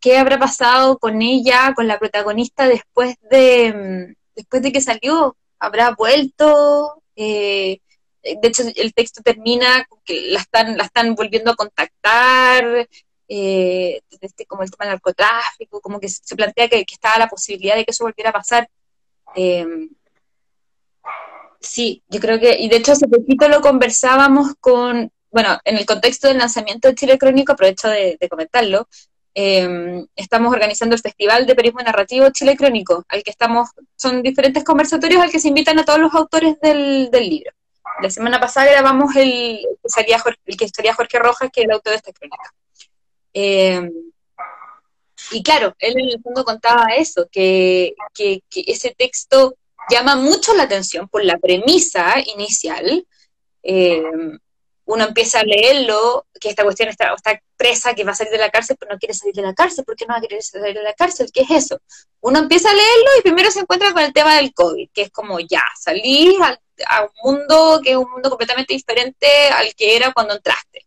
[0.00, 5.94] qué habrá pasado con ella, con la protagonista después de, después de que salió, habrá
[5.96, 7.80] vuelto, eh,
[8.22, 12.88] de hecho el texto termina con que la están, la están volviendo a contactar,
[13.28, 17.28] eh, este, como el tema del narcotráfico, como que se plantea que, que estaba la
[17.28, 18.68] posibilidad de que eso volviera a pasar.
[19.34, 19.66] Eh,
[21.60, 25.86] sí, yo creo que, y de hecho hace poquito lo conversábamos con, bueno, en el
[25.86, 28.88] contexto del lanzamiento de Chile Crónico, aprovecho de, comentarlo,
[29.40, 34.64] eh, estamos organizando el Festival de Periodismo Narrativo Chile Crónico, al que estamos, son diferentes
[34.64, 37.52] conversatorios al que se invitan a todos los autores del, libro.
[38.02, 41.66] La semana pasada grabamos el, que sería Jorge, el que estaría Jorge Rojas, que es
[41.66, 42.54] el autor de esta crónica.
[43.32, 43.88] Eh,
[45.30, 47.94] y claro, él en el fondo contaba eso, que,
[48.50, 49.54] ese texto
[49.88, 53.06] llama mucho la atención por la premisa inicial.
[53.62, 54.02] Eh,
[54.88, 58.38] uno empieza a leerlo, que esta cuestión está, está, presa, que va a salir de
[58.38, 59.84] la cárcel, pero no quiere salir de la cárcel.
[59.84, 61.30] ¿Por qué no va a querer salir de la cárcel?
[61.30, 61.78] ¿Qué es eso?
[62.22, 65.10] Uno empieza a leerlo y primero se encuentra con el tema del COVID, que es
[65.10, 66.38] como ya, salí
[66.86, 70.86] a un mundo que es un mundo completamente diferente al que era cuando entraste.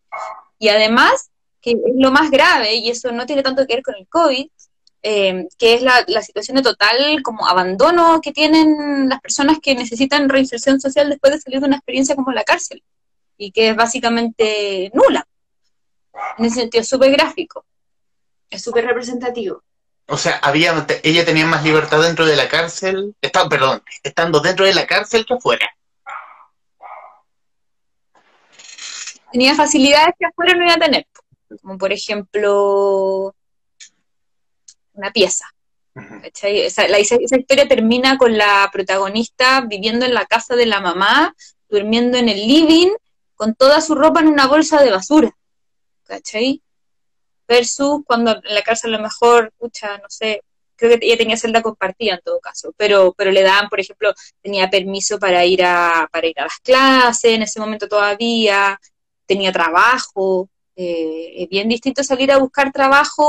[0.58, 1.30] Y además
[1.62, 4.48] que es lo más grave, y eso no tiene tanto que ver con el COVID,
[5.04, 10.30] eh, que es la, situación de total como abandono que tienen las personas que necesitan
[10.30, 12.84] reinserción social después de salir de una experiencia como la cárcel,
[13.42, 15.28] y que es básicamente nula.
[16.38, 17.66] En ese sentido, súper gráfico,
[18.50, 19.64] es súper representativo.
[20.08, 24.66] O sea, había, ella tenía más libertad dentro de la cárcel, está, perdón, estando dentro
[24.66, 25.70] de la cárcel que afuera.
[29.32, 31.06] Tenía facilidades que afuera no iba a tener
[31.60, 33.36] como por ejemplo
[34.94, 35.46] una pieza.
[36.24, 41.36] Esa, la, esa, historia termina con la protagonista viviendo en la casa de la mamá,
[41.70, 42.92] durmiendo en el living,
[43.42, 45.36] con toda su ropa en una bolsa de basura.
[46.04, 46.62] ¿Cachai?
[47.48, 50.44] Versus cuando en la cárcel a lo mejor, escucha, no sé,
[50.76, 54.14] creo que ella tenía celda compartida en todo caso, pero, pero le daban, por ejemplo,
[54.44, 58.80] tenía permiso para ir a, para ir a las clases en ese momento todavía,
[59.26, 63.26] tenía trabajo, eh, es bien distinto salir a buscar trabajo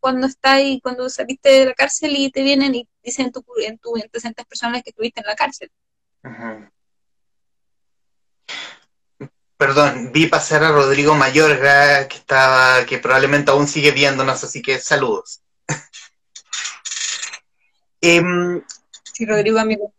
[0.00, 3.44] cuando estás y cuando saliste de la cárcel y te vienen y dicen en tu,
[3.62, 5.70] en tu antecedentes personales que estuviste en la cárcel.
[9.62, 14.80] Perdón, vi pasar a Rodrigo Mayorga, que estaba, que probablemente aún sigue viéndonos, así que
[14.80, 15.40] saludos.
[18.00, 18.60] Em,
[19.12, 19.94] sí, Rodrigo, amigo.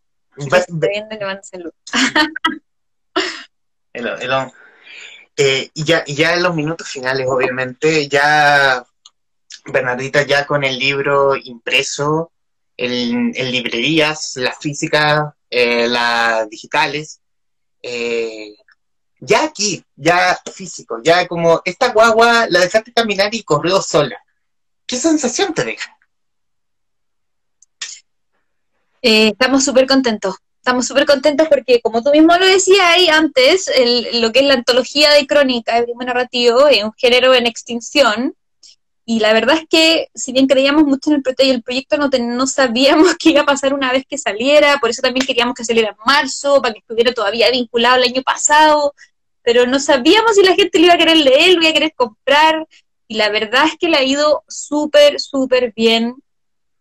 [0.51, 1.74] Va, viendo, le saludos.
[5.38, 8.86] Eh, y, ya, y ya en los minutos finales, obviamente, ya
[9.66, 12.34] Bernardita ya con el libro impreso,
[12.76, 17.22] en, librerías, las físicas, eh, las digitales,
[17.82, 18.55] eh,
[19.26, 24.18] ya aquí, ya físico, ya como esta guagua la dejaste caminar y corrió sola.
[24.86, 25.98] ¿Qué sensación te deja?
[29.06, 33.70] estamos súper contentos estamos súper contentos porque, como tú mismo lo decías ahí antes,
[34.14, 38.34] lo que es la antología de crónica, de primo narrativo, es un género en extinción.
[39.06, 42.10] Y la verdad es que, si bien creíamos mucho en el, proyecto, el proyecto, no,
[42.18, 45.66] no sabíamos qué iba a pasar una vez que saliera, por eso también queríamos que
[45.66, 48.94] saliera en marzo, para que estuviera todavía vinculado el año pasado,
[49.44, 51.94] pero no sabíamos si la gente lo iba a querer leer, lo iba a querer
[51.96, 52.68] comprar,
[53.08, 56.16] y la verdad es que le ha ido súper, súper bien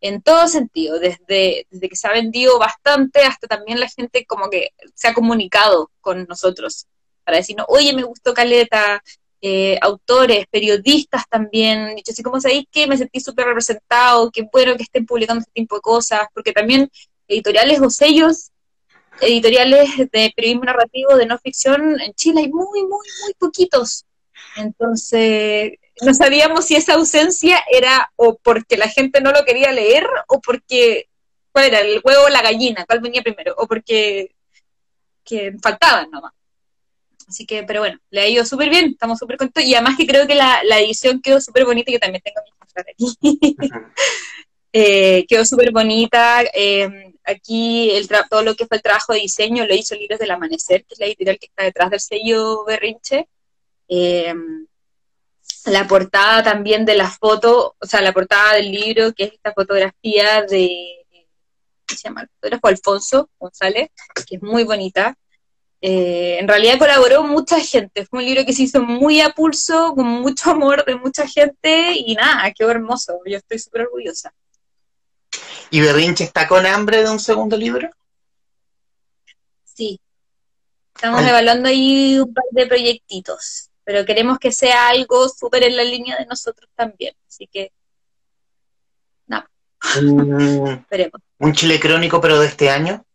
[0.00, 4.50] en todo sentido, desde, desde que se ha vendido bastante hasta también la gente como
[4.50, 6.86] que se ha comunicado con nosotros
[7.24, 9.02] para decirnos, oye, me gustó Caleta,
[9.40, 14.76] eh, autores, periodistas también, dicho así como sabéis que me sentí súper representado, qué bueno
[14.76, 16.88] que estén publicando este tipo de cosas, porque también
[17.26, 18.51] editoriales o sellos
[19.20, 24.04] editoriales de periodismo narrativo de no ficción en Chile hay muy, muy, muy poquitos.
[24.56, 30.06] Entonces, no sabíamos si esa ausencia era o porque la gente no lo quería leer
[30.28, 31.08] o porque,
[31.52, 31.80] ¿cuál era?
[31.80, 32.84] ¿El huevo o la gallina?
[32.86, 33.54] ¿Cuál venía primero?
[33.58, 34.34] O porque
[35.24, 36.32] que faltaban nomás.
[37.28, 39.64] Así que, pero bueno, le ha ido súper bien, estamos súper contentos.
[39.64, 42.52] Y además que creo que la, edición quedó súper bonita, yo también tengo mi
[42.90, 43.48] aquí.
[44.72, 46.42] eh, quedó súper bonita.
[46.54, 50.30] Eh, aquí el todo lo que fue el trabajo de diseño lo hizo Libros del
[50.30, 53.28] Amanecer, que es la editorial que está detrás del sello Berrinche.
[53.88, 54.34] Eh,
[55.66, 59.52] la portada también de la foto, o sea, la portada del libro, que es esta
[59.52, 61.04] fotografía de,
[61.86, 62.22] ¿cómo se llama?
[62.22, 63.90] El fotógrafo Alfonso González,
[64.26, 65.16] que es muy bonita.
[65.80, 69.94] Eh, en realidad colaboró mucha gente, fue un libro que se hizo muy a pulso,
[69.94, 74.32] con mucho amor de mucha gente, y nada, qué hermoso, yo estoy súper orgullosa.
[75.72, 77.88] ¿Y Berrinche está con hambre de un segundo libro?
[79.64, 79.98] Sí.
[80.94, 85.84] Estamos evaluando ahí un par de proyectitos, pero queremos que sea algo súper en la
[85.84, 87.14] línea de nosotros también.
[87.26, 87.72] Así que,
[89.26, 89.48] nada.
[90.80, 91.22] Esperemos.
[91.38, 93.06] ¿Un Chile crónico, pero de este año?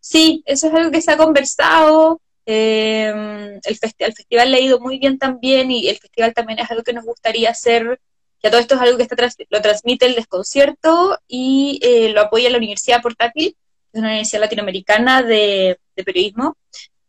[0.00, 2.22] Sí, eso es algo que se ha conversado.
[2.46, 6.82] Eh, el, festival le ha ido muy bien también y el festival también es algo
[6.82, 8.00] que nos gustaría hacer.
[8.42, 9.16] Ya todo esto es algo que está
[9.50, 13.56] lo transmite el desconcierto y eh, lo apoya la Universidad Portátil,
[13.92, 16.56] es una universidad latinoamericana de, periodismo,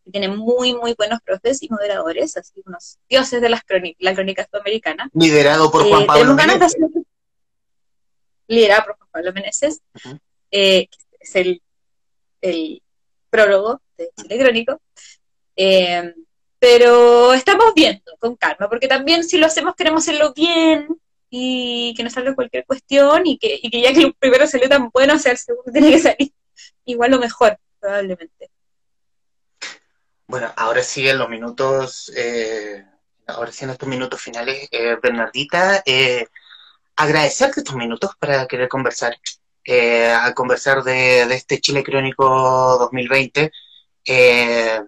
[0.03, 3.61] que tiene muy, muy buenos profes y moderadores, así unos dioses de las
[3.99, 5.09] la crónica sudamericana.
[5.13, 6.75] Liderado por Juan eh, Pablo Meneses.
[8.47, 9.81] Liderado por Juan Pablo Meneses,
[10.49, 11.61] es el,
[12.41, 12.81] el
[13.29, 14.81] prólogo de Chile Crónico.
[15.55, 16.13] Eh,
[16.59, 21.00] pero estamos viendo con calma, porque también si lo hacemos queremos hacerlo bien
[21.31, 24.69] y que no salga cualquier cuestión y que, y que ya que el primero salió
[24.69, 26.33] tan bueno, o sea, el segundo tiene que salir
[26.85, 28.51] igual lo mejor, probablemente.
[30.27, 32.85] Bueno, ahora sí los minutos, eh,
[33.27, 36.27] ahora sí estos minutos finales, eh, Bernardita, eh,
[36.95, 39.15] agradecerte estos minutos para querer conversar
[39.63, 42.25] eh, a conversar de, este Chile Crónico
[42.79, 43.51] 2020.
[44.05, 44.81] Eh,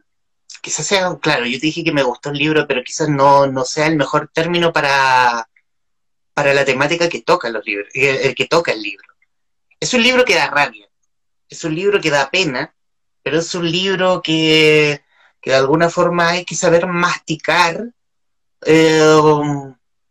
[0.61, 3.65] quizás sea, claro, yo te dije que me gustó el libro, pero quizás no, no
[3.65, 5.47] sea el mejor término para,
[6.33, 9.07] para la temática que toca los libros, el, eh, que toca el libro.
[9.79, 10.87] Es un libro que da rabia,
[11.49, 12.73] es un libro que da pena,
[13.21, 15.03] pero es un libro que,
[15.41, 17.85] que de alguna forma hay que saber masticar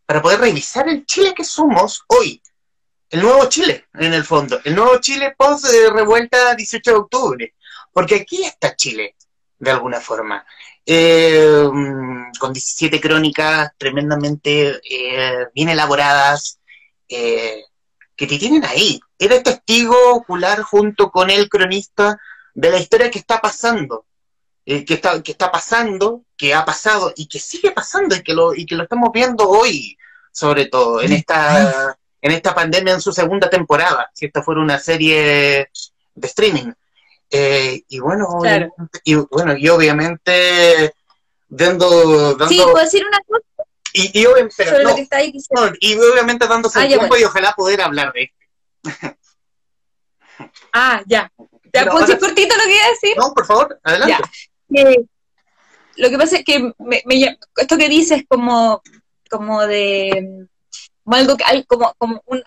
[0.06, 2.42] para poder revisar el Chile que somos hoy.
[3.08, 7.54] El nuevo Chile, en el fondo, el nuevo Chile post eh, revuelta 18 de octubre,
[7.92, 9.16] porque aquí está Chile,
[9.58, 10.44] de alguna forma,
[10.84, 11.68] eh,
[12.38, 16.58] con 17 crónicas tremendamente eh, bien elaboradas,
[17.08, 18.98] que te tienen ahí.
[19.18, 22.18] Eres testigo ocular junto con el cronista
[22.54, 24.06] de la historia que está pasando,
[24.64, 28.54] que, está, que está pasando, que ha pasado y que sigue pasando y que lo,
[28.54, 29.98] y que lo estamos viendo hoy,
[30.32, 34.78] sobre todo, en esta en esta pandemia en su segunda temporada, si esta fuera una
[34.78, 35.68] serie
[36.14, 36.72] de streaming.
[37.34, 38.28] Eh, y bueno,
[39.04, 40.92] y bueno, y obviamente
[41.48, 43.46] dando, dando Sí, puedo decir una cosa.
[43.94, 44.64] Y, y obviamente,
[45.80, 49.16] y obviamente dándose ah, el tiempo y ojalá poder hablar de esto.
[50.74, 51.32] ah, ya.
[51.72, 53.16] Ya, pues cortito lo que iba a decir.
[53.16, 54.28] No, por favor, adelante.
[54.74, 55.04] Eh,
[55.96, 57.02] lo que pasa es que me,
[57.56, 58.82] esto que dices como,
[59.30, 60.48] como de
[61.04, 61.36] como algo
[61.66, 62.42] como, como un,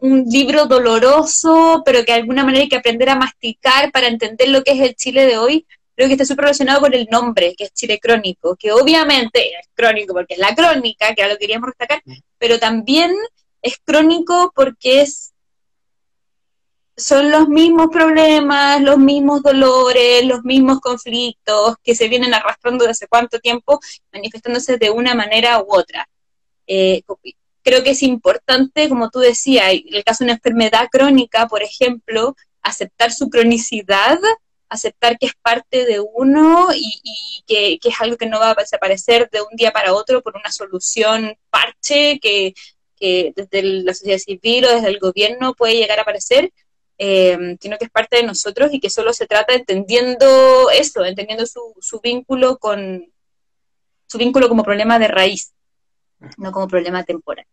[0.00, 4.48] un, libro doloroso, pero que de alguna manera hay que aprender a masticar para entender
[4.48, 7.54] lo que es el Chile de hoy, creo que está súper relacionado con el nombre,
[7.56, 11.38] que es Chile Crónico, que obviamente es crónico porque es la crónica, que ahora lo
[11.38, 12.02] queríamos destacar,
[12.38, 13.12] pero también
[13.62, 15.32] es crónico porque es
[16.98, 22.92] son los mismos problemas, los mismos dolores, los mismos conflictos que se vienen arrastrando desde
[22.92, 23.80] hace cuánto tiempo,
[24.12, 26.08] manifestándose de una manera u otra.
[26.66, 27.02] Eh,
[27.66, 31.64] creo que es importante, como tú decías, en el caso de una enfermedad crónica, por
[31.64, 34.20] ejemplo, aceptar su cronicidad,
[34.68, 39.28] aceptar que es parte de uno y, que, es algo que no va a desaparecer
[39.30, 42.54] de un día para otro por una solución parche que,
[43.00, 46.52] desde la sociedad civil o desde el gobierno puede llegar a aparecer,
[46.98, 51.46] eh, sino que es parte de nosotros y que solo se trata entendiendo eso, entendiendo
[51.46, 53.12] su, su vínculo con
[54.06, 55.52] su vínculo como problema de raíz,
[56.38, 57.44] no como problema temporal.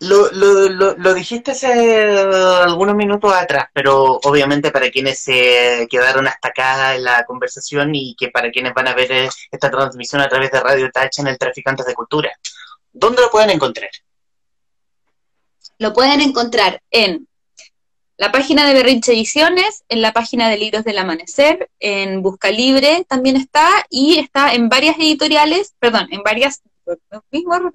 [0.00, 6.48] Lo, lo, lo, dijiste hace algunos minutos atrás, pero obviamente para quienes se quedaron hasta
[6.48, 10.50] acá en la conversación y que para quienes van a ver esta transmisión a través
[10.50, 12.32] de Radio Touch en el Traficantes de Cultura,
[12.92, 13.90] ¿dónde lo pueden encontrar?
[15.78, 17.28] Lo pueden encontrar en
[18.16, 23.04] la página de Berrinche Ediciones, en la página de Libros del Amanecer, en Busca Libre
[23.08, 26.60] también está y está en varias editoriales, perdón, en varias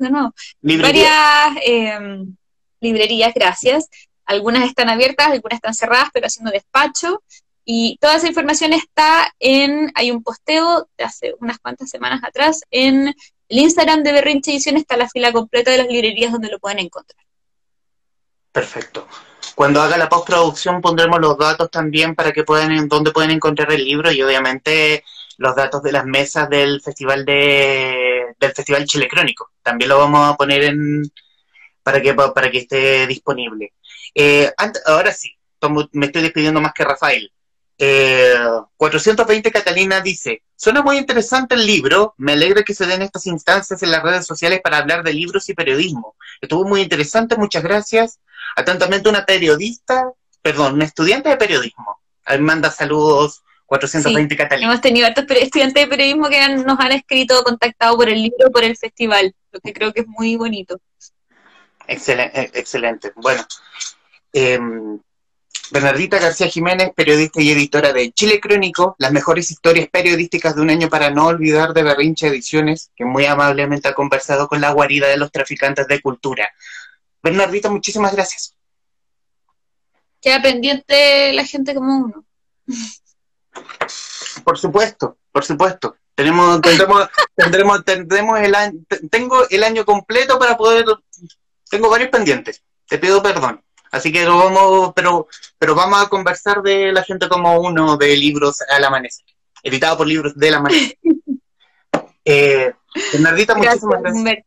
[0.02, 0.34] mismo.
[0.62, 2.36] Varias em,
[2.80, 3.90] librerías, gracias.
[4.26, 7.24] Algunas están abiertas, algunas están cerradas, pero haciendo despacho.
[7.64, 12.62] Y toda esa información está en, hay un posteo de hace unas cuantas semanas atrás,
[12.72, 13.14] en
[13.50, 16.80] el Instagram de Berrinche Edición está la fila completa de las librerías donde lo pueden
[16.80, 17.26] encontrar.
[18.52, 19.08] Perfecto.
[19.56, 23.84] Cuando haga la postproducción pondremos los datos también para que puedan, donde pueden encontrar el
[23.84, 25.04] libro y obviamente
[25.38, 29.52] los datos de las mesas del festival de del festival Chile Crónico.
[29.64, 31.04] También lo vamos a poner en
[31.84, 33.74] para que para que esté disponible.
[34.14, 34.52] Eh,
[34.86, 35.32] ahora sí,
[35.94, 37.32] me estoy despidiendo más que Rafael.
[37.78, 43.28] 420 eh, Catalina dice, suena muy interesante el libro, me alegra que se den estas
[43.28, 46.16] instancias en las redes sociales para hablar de libros y periodismo.
[46.42, 48.20] Estuvo muy interesante, muchas gracias.
[48.56, 50.12] Atentamente una periodista
[50.48, 52.00] perdón, un estudiante de periodismo.
[52.26, 56.94] A mí manda saludos 420 sí, Hemos tenido hartos estudiantes de periodismo que nos han
[56.94, 60.80] escrito, contactado por el libro, por el festival, lo que creo que es muy bonito.
[61.86, 62.42] Excelente.
[62.42, 63.12] Eh, excelente.
[63.16, 63.46] Bueno,
[64.34, 64.60] eh,
[65.70, 70.70] Bernardita García Jiménez, periodista y editora de Chile Crónico, las mejores historias periodísticas de un
[70.70, 75.08] año para no olvidar de Berrinche Ediciones, que muy amablemente ha conversado con la guarida
[75.08, 76.50] de los traficantes de cultura.
[77.22, 78.56] Bernardita, muchísimas gracias.
[80.22, 82.26] Queda pendiente la gente como uno.
[84.44, 85.96] Por supuesto, por supuesto.
[86.16, 88.80] Tenemos, tendremos, tendremos, tendremos el año,
[89.12, 90.86] tengo el año completo para poder,
[91.70, 92.64] tengo varios pendientes.
[92.88, 93.62] Te pido perdón.
[93.92, 95.28] Así que lo vamos, pero,
[95.58, 99.26] pero vamos a conversar de la gente como uno de libros al amanecer,
[99.64, 100.98] editado por libros del amanecer.
[102.26, 102.74] eh,
[103.14, 104.42] Bernardita, muchísimas gracias.